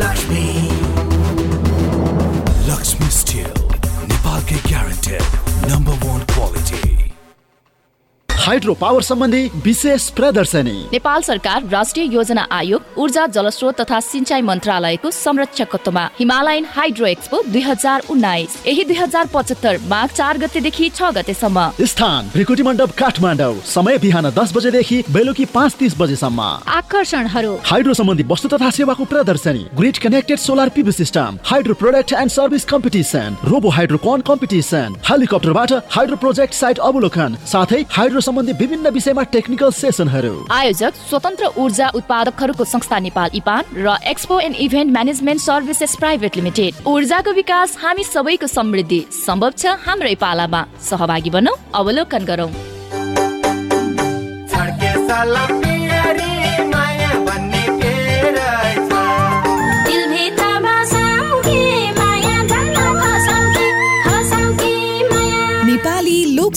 लक्ष्मी। 0.04 0.46
लक्ष्मी 2.70 3.10
स्टिल 3.20 3.54
नेपालकै 4.12 4.60
guaranteed 4.68 5.72
number 5.72 6.08
one 6.08 6.20
quality 6.34 7.01
hydro 8.42 8.74
power 8.74 9.02
सम्बन्धी 9.04 9.50
विशेष 9.64 10.10
प्रदर्शनी। 10.10 10.72
नेपाल 10.92 11.22
सरकार 11.22 11.66
राष्ट्रिय 11.72 12.06
योजना 12.14 12.46
आयोग 12.52 13.00
ऊर्जा 13.00 13.26
जलस्रोत 13.28 13.80
तथा 13.82 14.00
सिंचाई 14.02 14.42
मन्त्रालयको 14.42 15.12
संरक्षकत्वमा 15.12 16.06
हिमालयन 16.20 16.66
हाइड्रो 16.70 17.06
एक्सपो 17.08 17.42
दुई 17.48 17.62
हजार 17.62 18.02
उन्नाइस। 18.10 18.56
यही 18.68 18.84
दुई 18.84 18.96
हजार 18.98 19.28
पचहत्तर 19.34 19.78
माघ 19.90 20.08
चार 20.10 20.38
गतेदेखि 20.38 20.90
छ 20.90 21.12
गतेसम्म। 21.18 21.86
स्थान 21.86 22.30
भ्रिकुटी 22.34 22.64
मण्डप 22.64 22.96
काठमाडौँ। 22.98 23.60
समय 23.66 23.98
बिहान 23.98 24.30
दस 24.32 24.54
बजेदेखि 24.56 25.04
बेलुकी 25.12 25.46
पाँच 25.54 25.76
तिस 25.80 25.98
बजेसम्म। 26.00 26.42
आकर्षणहरू। 26.80 27.54
हाइड्रो 27.66 27.94
सम्बन्धी 27.94 28.24
वस्तु 28.32 28.48
तथा 28.56 28.70
सेवाको 28.72 29.06
प्रदर्शनी 29.14 29.66
grid 29.78 29.98
connected 30.00 30.40
solar 30.40 30.70
PV 30.76 30.92
system 30.94 31.38
hydro 31.52 31.74
product 31.76 32.14
and 32.16 32.32
service 32.32 32.66
competition 32.74 33.38
robo 33.46 33.70
hydrocon 33.78 34.28
competition 34.28 35.00
हेलिकप्टरबाट 35.12 35.72
hydro 35.92 36.18
project 36.18 36.54
site 36.56 36.80
अवलोकन 36.90 37.38
साथै 37.54 37.86
हाइड्रो 37.92 38.30
सम्बन्धी 38.32 38.54
विभिन्न 38.60 38.90
विषयमा 38.96 39.24
टेक्निकल 39.32 39.72
सेसनहरू 39.76 40.36
आयोजक 40.52 40.96
स्वतन्त्र 41.10 41.48
ऊर्जा 41.60 41.88
उत्पादकहरूको 41.96 42.64
संस्था 42.64 43.00
नेपाल 43.06 43.30
इपान 43.36 43.64
र 43.76 43.96
expo 44.08 44.40
and 44.40 44.56
event 44.66 44.92
management 44.94 45.42
services 45.42 45.96
private 46.00 46.36
limited. 46.38 46.88
ऊर्जाको 46.88 47.32
विकास 47.36 47.76
हामी 47.82 48.04
सबैको 48.06 48.48
समृद्धि 48.48 49.02
सम्भव 49.12 49.52
छ 49.58 49.76
हाम्रै 49.84 50.16
पालामा। 50.24 50.62
सहभागी 50.80 51.30
बनौ 51.30 51.58
अवलोकन 51.76 52.26
गरौँ। 52.32 52.52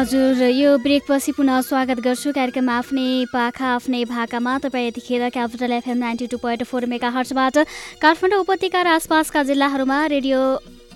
हजुर 0.00 0.42
यो 0.42 0.76
ब्रेकपछि 0.80 1.32
पुनः 1.36 1.60
स्वागत 1.60 1.98
गर्छु 2.00 2.32
कार्यक्रम 2.32 2.68
आफ्नै 2.72 3.28
पाखा 3.32 3.66
आफ्नै 3.72 4.00
भाकामा। 4.08 4.56
तपाईँ 4.64 4.86
यतिखेर 4.86 5.28
capital 5.28 5.72
FM 5.72 5.98
ninety 5.98 6.26
two 6.26 6.36
point 6.40 6.64
four 6.64 6.86
mega 6.88 7.08
हर्चबाट 7.12 7.58
Kathmandu 8.00 8.40
उपत्यका 8.40 8.82
र 8.82 8.96
आसपासका 8.96 9.42
जिल्लाहरूमा 9.44 9.98
radio 10.08 10.40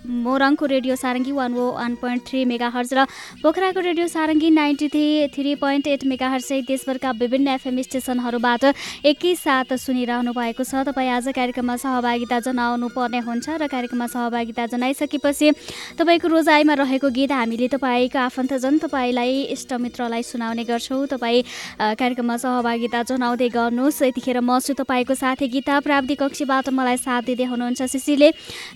मोरङको 0.05 0.67
radio 0.67 0.97
Sarangi 0.97 1.33
one 1.33 1.55
O 1.55 1.73
one 1.75 1.95
point 1.97 2.23
three 2.29 2.45
megahertz 2.69 2.93
र 2.95 3.07
पोखराको 3.43 3.81
radio 3.81 4.07
Sarangi 4.09 4.51
ninety 4.53 4.89
three 4.89 5.29
three 5.35 5.55
point 5.57 5.87
eight 5.87 6.05
megahertz 6.29 6.45
सहित 6.45 6.67
देशभरका 6.67 7.11
विभिन्न 7.21 7.49
एफएम 7.49 7.81
स्टेसनहरूबाट 7.83 8.65
एकैसाथ 9.05 9.73
सुनिरहनु 9.77 10.33
भएको 10.33 10.65
छ। 10.65 10.85
तपाईँ 10.85 11.11
आज 11.11 11.29
कार्यक्रममा 11.33 11.77
सहभागिता 11.77 12.41
जनाउनु 12.41 12.89
पर्ने 12.93 13.19
हुन्छ 13.25 13.49
र 13.49 13.67
कार्यक्रममा 13.67 14.07
सहभागिता 14.07 14.67
जनाइसकेपछि 14.73 15.51
तपाईँको 15.99 16.29
रोजाइमा 16.29 16.75
रहेको 16.75 17.09
गीत 17.11 17.33
हामीले 17.33 17.69
तपाईँको 17.73 18.19
आफन्तजन 18.19 18.79
तपाईँलाई 18.85 19.57
इष्टमित्रलाई 19.57 20.23
सुनाउने 20.23 20.65
गर्छौँ। 20.65 21.07
तपाईँ 21.07 21.43
कार्यक्रममा 21.81 22.37
सहभागिता 22.37 23.03
जनाउँदै 23.09 23.49
गर्नुहोस्। 23.49 24.03
यतिखेर 24.05 24.41
म 24.41 24.59
छु 24.61 24.75
तपाईँको 24.75 25.15
साथी 25.15 25.49
गीता। 25.49 25.81
प्राविधिक 25.81 26.23
कक्षीबाट 26.23 26.69
मलाई 26.69 26.97
साथ 26.99 27.23
दिँदै 27.25 27.45
हुनुहुन्छ 27.45 27.83
सिसीले। 27.89 28.29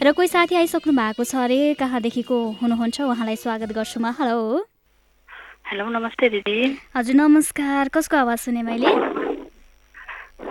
र 0.02 0.12
कोही 0.12 0.28
साथी 0.28 0.54
आइसक्नु 0.56 0.92
भएको 0.92 1.17
छ 1.24 1.34
अरे? 1.36 1.74
कहाँदेखिको 1.74 2.36
हुनुहुन्छ? 2.62 3.00
उहाँलाई 3.00 3.36
स्वागत 3.36 3.70
गर्छु 3.72 4.00
म। 4.00 4.12
हेलो। 4.18 4.38
हेलो 5.70 5.84
नमस्ते 5.88 6.28
दिदी। 6.28 6.58
हजुर 6.96 7.14
नमस्कार। 7.14 7.88
कसको 7.94 8.16
आवाज 8.16 8.38
सुने 8.38 8.62
मैले? 8.62 8.88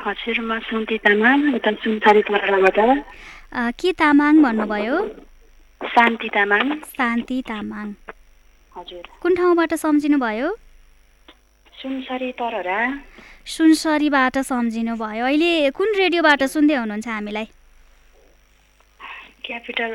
हजुर 0.05 0.38
म 0.43 0.59
सुन्ती 0.70 0.97
तामाङ 1.05 1.55
उता 1.55 1.72
सुनसारी 1.84 2.22
अ, 3.53 3.72
के 3.80 3.91
तामाङ 3.95 4.34
भन्नुभयो? 4.43 4.95
शान्ति 5.82 6.30
तामाङ। 6.36 6.65
शान्ति 6.99 7.41
तामाङ। 7.47 7.88
हजुर। 8.78 9.03
कुन 9.22 9.36
ठाउँबाट 9.36 9.74
सम्झिनु 9.74 10.18
भयो 10.20 10.49
सुनसरी 11.82 12.32
तररा 12.39 12.80
सुनसरीबाट 13.45 14.38
सम्झिनु 14.51 14.95
भयो 14.95 15.26
अहिले 15.26 15.70
कुन 15.72 15.88
रेडियोबाट 15.95 16.43
सुन्दै 16.43 16.76
हुनुहुन्छ 16.76 17.07
हामीलाई? 17.07 17.47
क्यापिटल 19.45 19.91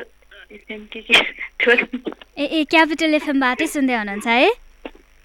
ए 0.53 2.45
ए 2.45 2.63
क्यापिटल 2.69 3.13
एफएमबाटै 3.17 3.67
सुन्दै 3.67 3.95
हुनुहुन्छ 3.97 4.27
है? 4.27 4.49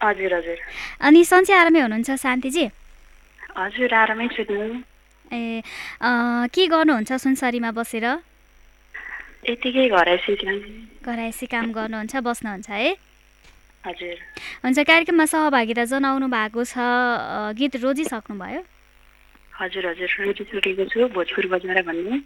हजुर 0.02 0.32
हजुर। 0.34 0.58
अनि 1.04 1.20
सन्चै 1.24 1.54
आरामै 1.60 1.80
हुनुहुन्छ 1.84 2.10
शान्तिजी? 2.16 2.64
हजुर 3.58 3.90
आरामै 3.94 4.28
छु 4.32 4.42
ए 5.32 5.60
के 6.54 6.64
गर्नुहुन्छ 6.72 7.10
सुनसरीमा 7.24 7.70
बसेर? 7.76 8.06
यतिकै 9.48 9.84
घर 9.88 10.08
घराइसी 11.04 11.46
काम 11.52 11.66
गर्नुहुन्छ 11.76 12.14
बस्नुहुन्छ 12.24 12.68
है? 12.70 12.96
हजुर। 13.84 14.16
हुन्छ 14.64 14.78
कार्यक्रममा 14.90 15.26
सहभागिता 15.34 15.84
जनाउनु 15.92 16.26
भएको 16.32 16.60
छ 16.64 16.74
गीत 17.60 17.76
रोजिसक्नुभयो। 17.84 18.60
हजुर 19.60 19.84
हजुर 19.92 20.10
रोजिसकेको 20.24 20.84
छु 20.88 20.98
भोजपुर 21.12 21.44
बजार 21.52 21.82
भन्ने। 21.84 22.16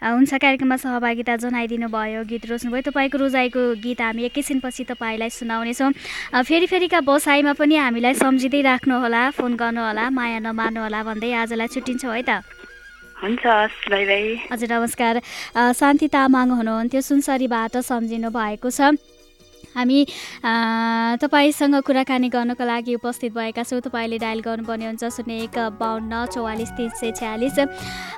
हुन्छ 0.00 0.32
कार्यक्रममा 0.32 0.76
सहभागिता 0.80 1.36
जनाइदिनु 1.36 1.88
भयो 1.92 2.24
गीत 2.24 2.44
रोज्नुभयो। 2.48 2.82
तपाईँको 2.88 3.16
रोजाइको 3.20 3.62
गीत 3.84 4.00
हामी 4.00 4.22
एकैछिनपछि 4.32 4.84
तपाईँलाई 4.88 5.28
सुनाउनेछौँ। 5.28 5.92
फेरि 6.40 6.66
फेरिका 6.66 7.00
बसाइमा 7.04 7.52
पनि 7.52 7.76
हामीलाई 7.76 8.14
सम्झिँदै 8.16 8.60
राख्नुहोला 8.64 9.22
फोन 9.36 9.52
गर्नुहोला 9.60 10.04
माया 10.08 10.38
नमार्नुहोला 10.40 11.00
भन्दै 11.04 11.32
आजलाई 11.44 11.68
छुट्टिन्छौँ 11.68 12.14
है 12.16 12.22
त। 12.24 12.40
हुन्छ 13.20 13.44
बाई 13.92 14.04
बाई। 14.08 14.24
हजुर 14.48 14.68
नमस्कार। 14.72 15.14
शान्ति 15.76 16.08
तामाङ 16.08 16.48
हुनुहुन्थ्यो 16.56 17.00
सुनसरीबाट 17.04 17.76
सम्झिनु 17.84 18.28
भएको 18.32 18.70
छ। 18.72 18.96
हामी 19.70 20.04
तपाईँसँग 21.22 21.74
कुराकानी 21.86 22.28
गर्नको 22.28 22.64
लागि 22.64 22.94
उपस्थित 22.94 23.32
भएका 23.34 23.62
छौँ। 23.62 23.80
तपाईँले 23.80 24.18
डायल 24.18 24.40
गर्नुपर्ने 24.40 24.86
हुन्छ। 24.86 25.04
शून्य 25.04 25.34
एक 25.46 25.58
बाहन्न 25.78 26.26
चौवालिस 26.34 26.70
तिन 26.76 26.88
सय 27.00 27.10
छ्यालिस। 27.14 27.58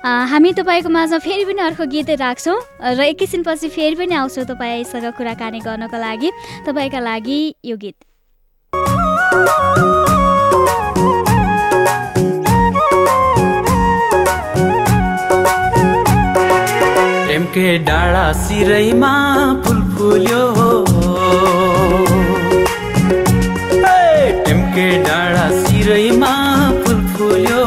हामी 0.02 0.52
तपाईँको 0.52 0.88
माझमा 0.88 1.18
फेरि 1.18 1.44
पनि 1.44 1.60
अर्को 1.62 1.84
गीत 1.92 2.10
राख्छौँ 2.16 2.58
र 2.96 3.00
एकैछिनपछि 3.12 3.68
फेरि 3.68 3.96
पनि 3.96 4.14
आउँछौँ 4.14 4.44
तपाईँसँग 4.48 5.12
कुराकानी 5.12 5.60
गर्नको 5.60 5.98
लागि। 5.98 6.30
तपाईँका 6.66 7.00
लागि 7.00 7.40
यो 7.64 7.76
गीत। 7.76 7.96
प्रेमके 17.26 17.66
डाँडा 17.84 18.24
सिरैमा 18.40 19.12
फुल 19.64 19.80
फुल्यो 19.92 20.42
डाँडा 25.06 25.46
सिरैमा 25.62 26.32
फुल 26.82 27.00
फुल्यो। 27.12 27.62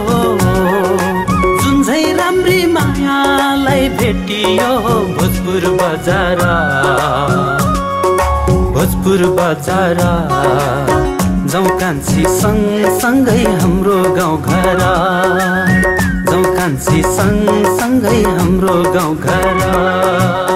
जुन 1.61 1.83
झै 1.83 2.03
राम्री 2.19 2.59
मायालाई 2.75 3.89
भेटियो 3.99 4.71
भोजपुर 5.17 5.63
बजार। 5.81 6.41
भोजपुर 8.75 9.21
बजार। 9.39 9.99
जाउँ 11.51 11.69
कान्छी 11.79 12.23
सँगसँगै 12.39 13.43
हाम्रो 13.61 13.97
गाउँघर 14.15 14.81
जाउँ 16.29 16.43
कान्छी 16.57 17.01
सँगसँगै 17.17 18.21
हाम्रो 18.23 18.75
गाउँघर 18.93 19.59
रङ्गी 19.59 20.54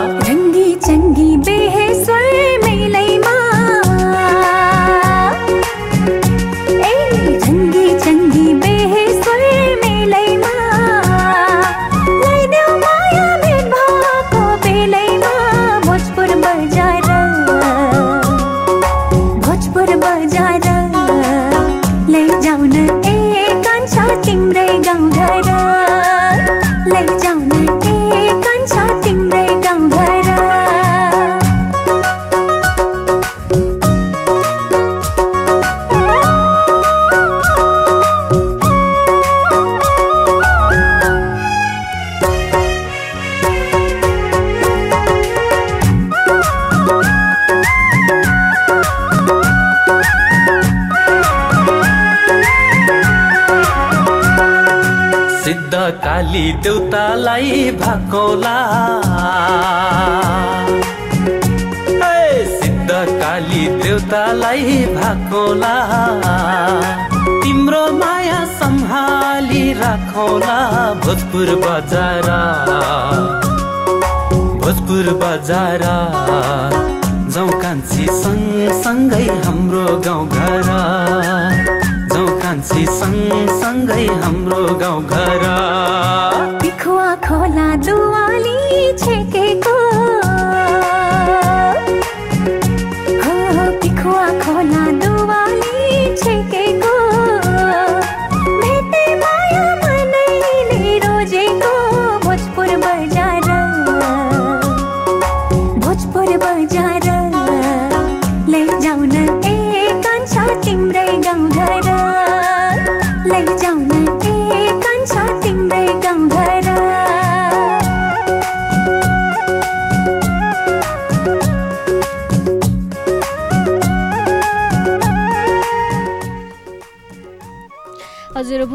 भाकोला। 57.82 58.58
सिद्ध 62.60 62.91
काली 62.91 63.64
देउतालाई 63.82 64.78
भाकोला। 64.95 65.76
तिम्रो 67.43 67.84
माया 67.91 68.39
सम्हाली 68.60 69.64
राखौला 69.74 70.58
भोजपुर 71.06 71.50
बजार। 71.66 72.28
भोजपुर 74.62 75.06
बजार 75.22 75.84
जाउँ 77.34 77.52
कान्छी 77.62 78.06
सँगसँगै 78.06 79.26
हाम्रो 79.45 79.86
गाउँघर। 80.06 80.70
जाउँ 82.14 82.30
कान्छी 82.41 82.86
सँगसँगै 82.86 84.06
हाम्रो 84.24 84.62
गाउँघर। 84.76 85.43
पिखुवा 86.39 86.59
जादू 87.84 87.95
वाली 88.11 88.91
छे 88.99 89.15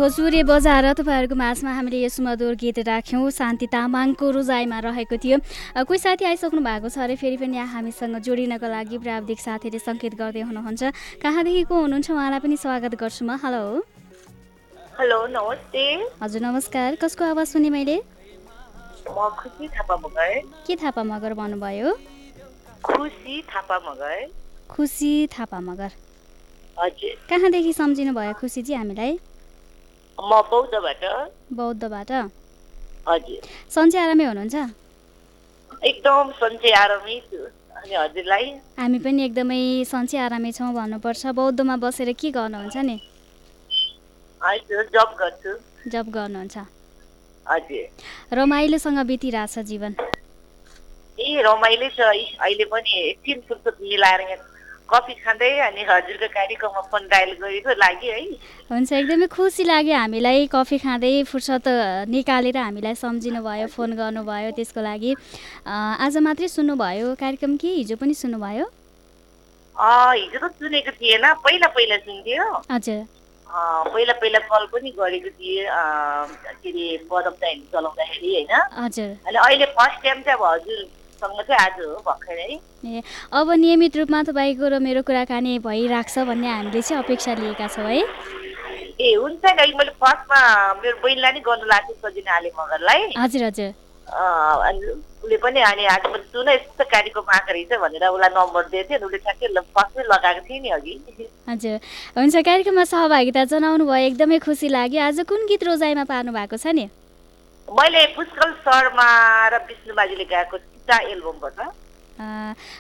हजुर 0.05 0.20
भोजपुरे 0.20 0.42
बजार 0.44 0.84
तपाईँहरूको 1.00 1.32
माझमा 1.32 1.72
हामीले 1.72 1.98
यो 2.05 2.09
सुमधुर 2.12 2.55
गीत 2.61 2.78
राख्यौँ। 2.84 3.24
शान्ति 3.32 3.66
तामाङको 3.72 4.26
रोजाइमा 4.36 4.78
रहेको 4.84 5.16
थियो। 5.16 5.40
कोही 5.80 5.98
साथी 5.98 6.24
आइसक्नु 6.28 6.61
भएको 6.61 6.88
छ 6.92 6.98
अरे 7.00 7.16
फेरि 7.16 7.40
पनि 7.40 7.57
यहाँ 7.57 7.88
हामीसँग 7.88 8.20
जोडिनको 8.20 8.68
लागि 8.68 9.00
प्राविधिक 9.00 9.40
साथीले 9.40 9.80
सङ्केत 9.80 10.14
गर्दै 10.20 10.44
हुनुहुन्छ। 10.44 10.92
कहाँदेखिको 11.24 11.72
हुनुहुन्छ? 11.72 12.11
उहाँलाई 12.12 12.40
पनि 12.44 12.57
स्वागत 12.61 12.92
गर्छु 13.00 13.24
म। 13.24 13.40
हेलो। 13.40 13.64
हेलो 15.00 15.18
नमस्ते। 15.32 15.84
हजुर 16.20 16.40
नमस्कार। 16.52 17.00
कसको 17.00 17.24
आवाज 17.24 17.46
सुने 17.48 17.72
मैले? 17.72 17.96
के 19.09 20.76
थापा 20.76 21.02
मगर 21.02 21.32
भन्नुभयो? 21.32 21.88
खुसी 22.84 23.40
थापा 23.48 23.76
मगर। 23.88 24.28
खुसी 24.68 25.14
थापा 25.32 25.61
मगर। 25.64 25.90
हजुर। 26.76 27.14
कहाँदेखि 27.24 27.72
सम्झिनु 27.72 28.12
भयो 28.12 28.32
खुसीजी 28.36 28.74
हामीलाई? 28.74 29.16
म 30.18 30.40
बौद्धबाट। 30.50 31.02
बौद्धबाट? 31.52 32.10
हजुर। 33.08 33.40
सन्चै 33.74 33.98
आरामै 33.98 34.24
हुनुहुन्छ? 34.24 34.56
एकदम 35.84 36.30
सन्चै 36.40 36.72
आरामै 36.72 37.16
छु। 37.28 37.38
अनि 37.76 37.94
हजुरलाई? 37.94 38.46
हामी 38.78 38.98
पनि 39.04 39.20
एकदमै 39.24 39.60
सन्चै 39.84 40.18
आरामै 40.26 40.52
छौँ 40.52 40.72
भन्नुपर्छ। 40.74 41.22
बौद्धमा 41.38 41.76
बसेर 41.84 42.12
के 42.20 42.30
गर्नुहुन्छ 42.30 42.76
नि? 42.88 42.96
जब 44.94 45.08
गर्छु। 45.20 45.52
जब 45.90 46.06
गर्नुहुन्छ। 46.16 46.56
हजुर। 47.46 47.84
रमाइलोसँग 48.38 48.98
बितिरहेछ 49.10 49.58
जीवन। 49.70 49.92
ए 51.20 51.42
रमाइलो 51.44 51.88
छ। 51.96 52.00
अहिले 52.40 52.64
पनि 52.72 52.90
एकछिन 53.10 53.38
फुर्सद 53.48 53.76
मिलाएर 53.82 54.20
यहाँ 54.20 54.53
कफी 54.89 55.14
खाँदै 55.16 55.51
अनि 55.66 55.82
हजुरको 55.89 56.26
कार्यक्रममा 56.28 56.80
फोन 56.93 57.03
डायल 57.09 57.30
गरेको 57.41 57.72
लागि 57.74 58.09
है। 58.09 58.20
हुन्छ 58.70 58.93
एकदमै 58.93 59.26
खुसी 59.32 59.64
लाग्यो 59.64 59.97
हामीलाई 59.97 60.47
कफी 60.53 60.78
खाँदै 60.78 61.12
फुर्सद 61.24 61.66
निकालेर 62.12 62.57
हामीलाई 62.59 62.95
सम्झिनु 62.95 63.41
भयो 63.43 63.66
फोन 63.72 63.91
गर्नुभयो 63.97 64.51
त्यसको 64.61 64.80
लागि। 64.85 65.11
आज 65.66 66.16
मात्रै 66.26 66.49
सुन्नुभयो 66.49 67.14
कार्यक्रम 67.16 67.57
कि 67.57 67.68
हिजो 67.80 67.97
पनि 67.97 68.14
सुन्नुभयो? 68.14 68.66
हिजो 69.76 70.39
त 70.39 70.53
सुनेको 70.53 70.93
थिएन 71.01 71.24
पहिला 71.45 71.68
पहिला 71.74 71.97
सुन्थ्यो। 72.05 72.45
हजुर। 72.70 73.01
पहिला 73.95 74.14
पहिला 74.20 74.39
कल 74.51 74.64
पनि 74.72 74.91
गरेको 74.99 75.30
थिएँ 75.39 75.64
के 76.61 76.68
अरे 76.70 76.87
पदम 77.11 77.35
चाहिँ 77.41 77.57
चलाउँदाखेरि 77.72 78.28
होइन। 78.35 78.53
हजुर। 78.85 79.11
अहिले 79.32 79.66
फर्स्ट 79.78 79.99
टाइम 80.05 80.18
चाहिँ 80.22 80.39
अब 80.39 80.45
हजुरसँग 80.45 81.03
चाहिँ 81.20 81.60
आज 81.64 81.80
हो 81.80 82.02
भर्खरै। 82.06 82.58
ए 82.86 83.02
अब 83.32 83.50
नियमित 83.50 83.96
रूपमा 83.96 84.22
तपाईँको 84.28 84.68
र 84.68 84.78
मेरो 84.78 85.02
कुराकानी 85.02 85.58
भइराख्छ 85.62 86.18
भन्ने 86.18 86.48
हामीले 86.48 86.82
चाहिँ 86.82 87.02
अपेक्षा 87.02 87.34
लिएका 87.34 87.66
छौँ 87.68 87.88
है। 87.88 88.02
ए 89.00 89.14
हुन्छ 89.14 89.44
नि 89.44 89.72
मैले 89.78 89.92
फर्स्टमा 89.98 90.40
मेरो 90.82 90.96
बहिनीलाई 91.02 91.32
नि 91.32 91.40
गर्नु 91.40 91.66
लाग्थ्यो 91.66 91.96
सजिना 92.02 92.32
आले 92.36 92.50
मगरलाई। 92.58 93.14
हजुर 93.18 93.42
हजुर। 93.44 93.70
उसले 94.04 95.36
पनि 95.40 95.60
अनि 95.64 95.84
आज 95.88 96.02
मैले 96.12 96.22
सुन 96.28 96.48
यस्तो 96.48 96.84
कार्यक्रम 96.84 97.30
आएको 97.34 97.52
रहेछ 97.52 97.72
भनेर 97.80 98.04
उसलाई 98.06 98.30
नम्बर 98.36 98.62
दिएको 98.68 98.94
अनि 98.94 99.04
उसले 99.06 99.18
ठ्याक्कै 99.18 99.48
फर्स्टमै 99.48 100.04
लगाएको 100.04 100.40
थियो 100.44 100.60
नि 100.62 100.68
अघि। 100.76 100.94
हजुर। 101.48 101.76
हुन्छ 102.18 102.34
कार्यक्रममा 102.36 102.84
सहभागिता 102.84 103.44
जनाउनु 103.52 103.84
भयो 103.88 104.06
एकदमै 104.12 104.38
खुसी 104.44 104.68
लाग्यो। 104.68 105.00
आज 105.02 105.24
कुन 105.24 105.46
गीत 105.48 105.64
रोजाइमा 105.64 106.04
पार्नु 106.04 106.32
भएको 106.36 106.56
छ 106.60 106.76
नि? 106.76 106.86
मैले 107.68 108.04
पुष्कल 108.14 108.50
शर्मा 108.60 109.08
र 109.48 109.58
विष्णु 109.64 109.94
बाजीले 109.96 110.24
गाएको 110.28 110.56
चिता 110.85 110.99
एल्बमबाट 111.11 111.59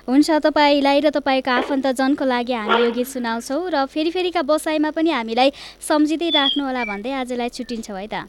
हुन्छ 0.08 0.30
तपाईँलाई 0.44 1.00
र 1.00 1.10
तपाईँको 1.10 1.50
आफन्तजनको 1.50 2.24
लागि 2.24 2.52
हामी 2.52 2.76
यो 2.84 2.90
गीत 2.92 3.08
सुनाउँछौँ 3.08 3.60
र 3.72 3.84
फेरि 3.88 4.10
फेरिका 4.12 4.42
बसाइमा 4.44 4.90
पनि 4.92 5.10
हामीलाई 5.10 5.50
सम्झिँदै 5.80 6.28
राख्नुहोला 6.30 6.84
भन्दै 6.84 7.12
आजलाई 7.24 7.48
छुट्टिन्छौँ 7.48 7.98
है 7.98 8.06
त। 8.06 8.28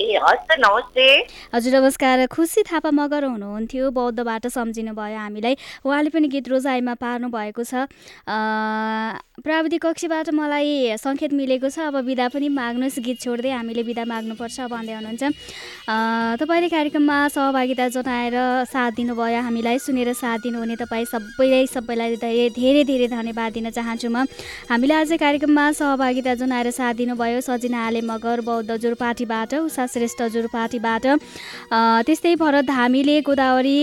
ए 0.00 0.18
नमस्ते। 0.60 1.06
हजुर 1.54 1.74
नमस्कार। 1.74 2.26
खुसी 2.32 2.62
थापा 2.64 2.90
मगर 2.90 3.24
हुनुहुन्थ्यो। 3.24 3.90
बौद्धबाट 3.92 4.46
सम्झिनु 4.48 4.92
भयो 4.96 5.18
हामीलाई। 5.18 5.54
उहाँले 5.84 6.10
पनि 6.10 6.28
गीत 6.32 6.48
रोजाइमा 6.48 6.94
पार्नु 6.96 7.28
भएको 7.28 7.62
छ 7.64 7.84
प्राविधिक 9.40 9.80
कक्षीबाट 9.80 10.28
मलाई 10.32 10.96
सङ्केत 10.96 11.32
मिलेको 11.32 11.68
छ। 11.68 11.92
अब 11.92 12.00
बिदा 12.08 12.28
पनि 12.32 12.48
माग्नुहोस्। 12.48 12.98
गीत 13.04 13.20
छोड्दै 13.20 13.52
हामीले 13.52 13.82
बिदा 13.84 14.04
माग्नुपर्छ 14.08 14.72
भन्दै 14.72 14.94
हुनुहुन्छ। 14.96 15.22
तपाईँले 16.40 16.68
कार्यक्रममा 16.68 17.18
सहभागिता 17.36 17.88
जनाएर 17.92 18.36
साथ 18.72 18.90
दिनुभयो 18.96 19.40
हामीलाई। 19.44 19.78
सुनेर 19.84 20.12
साथ 20.16 20.38
दिनुहुने 20.48 20.76
तपाईँ 20.80 21.04
सबैलाई 21.12 21.66
सबैलाई 21.76 22.16
धेरै 22.16 22.48
धेरै 22.56 22.84
धेरै 22.88 23.08
धन्यवाद 23.12 23.52
दिन 23.52 23.68
चाहन्छु 23.68 24.08
म। 24.08 24.24
हामीले 24.64 24.94
आज 24.96 25.12
कार्यक्रममा 25.20 25.64
सहभागिता 25.76 26.34
जनाएर 26.40 26.70
साथ 26.72 26.94
दिनुभयो। 26.96 27.40
सजिना 27.40 27.78
आले 27.84 28.00
मगर 28.00 28.40
बौद्ध 28.40 28.70
जुरपाटीबाट 28.76 29.54
उषा 29.68 29.88
श्रेष्ठ 29.92 30.22
जुरपाटीबाट 30.34 31.06
त्यस्तै 32.06 32.34
भरत 32.42 32.64
धामीले 32.70 33.16
गोदावरी 33.28 33.78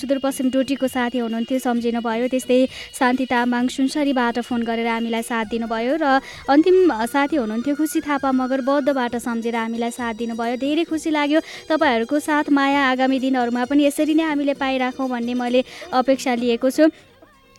सुदूरपश्चिम 0.00 0.46
डोटीको 0.54 0.86
साथी 0.96 1.18
हुनुहुन्थ्यो 1.18 1.58
सम्झिनु 1.66 2.00
भयो 2.00 2.26
त्यस्तै 2.32 2.60
शान्ति 2.98 3.24
तामाङ 3.32 3.64
सुनसरीबाट 3.76 4.38
फोन 4.48 4.60
गरेर 4.68 4.88
हामीलाई 4.88 5.22
साथ 5.30 5.44
दिनुभयो 5.52 5.94
र 6.02 6.04
अन्तिम 6.48 6.76
साथी 7.12 7.36
हुनुहुन्थ्यो 7.36 7.74
खुसी 7.76 8.00
थापा 8.06 8.30
मगर 8.32 8.60
बौद्धबाट 8.68 9.16
सम्झेर 9.26 9.56
हामीलाई 9.56 9.90
साथ 9.90 10.14
दिनुभयो। 10.22 10.56
धेरै 10.64 10.84
खुसी 10.90 11.10
लाग्यो 11.10 11.40
तपाईँहरूको 11.68 12.18
साथ 12.20 12.50
माया 12.50 12.80
आगामी 12.90 13.18
दिनहरूमा 13.20 13.64
पनि 13.70 13.84
यसरी 13.86 14.14
नै 14.14 14.24
हामीले 14.30 14.54
पाइराखौँ 14.56 15.08
भन्ने 15.08 15.34
मैले 15.34 15.60
अपेक्षा 15.92 16.34
लिएको 16.34 16.70
छु। 16.70 16.84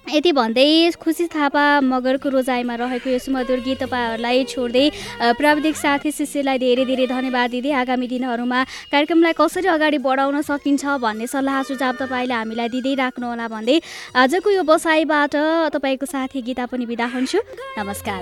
यति 0.09 0.31
भन्दै 0.33 0.91
खुसी 0.99 1.25
थापा 1.29 1.63
मगरको 1.81 2.29
रोजाइमा 2.29 2.75
रहेको 2.75 3.09
यो 3.09 3.19
सुमधुर 3.21 3.59
गीत 3.61 3.79
तपाईँहरूलाई 3.83 4.43
छोड्दै 4.43 4.85
प्राविधिक 5.39 5.75
साथी 5.77 6.11
शिष्यलाई 6.11 6.57
धेरै 6.57 6.85
धेरै 6.89 7.07
धन्यवाद 7.07 7.49
दिँदै 7.53 7.71
आगामी 7.81 8.07
दिनहरूमा 8.13 8.59
कार्यक्रमलाई 8.91 9.33
कसरी 9.39 9.67
अगाडि 9.71 9.97
बढाउन 10.01 10.41
सकिन्छ 10.41 10.83
भन्ने 11.05 11.27
सल्लाह 11.31 11.57
सुझाव 11.69 11.93
तपाईँले 12.01 12.33
हामीलाई 12.33 12.69
दिँदै 12.75 12.93
राख्नुहोला 13.03 13.47
भन्दै 13.55 13.77
आजको 14.17 14.49
यो 14.57 14.63
बसाइबाट 14.67 15.35
तपाईँको 15.77 16.05
साथी 16.09 16.39
गीता 16.43 16.65
पनि 16.67 16.85
बिदा 16.91 17.05
हुन्छु। 17.15 17.39
नमस्कार। 17.79 18.21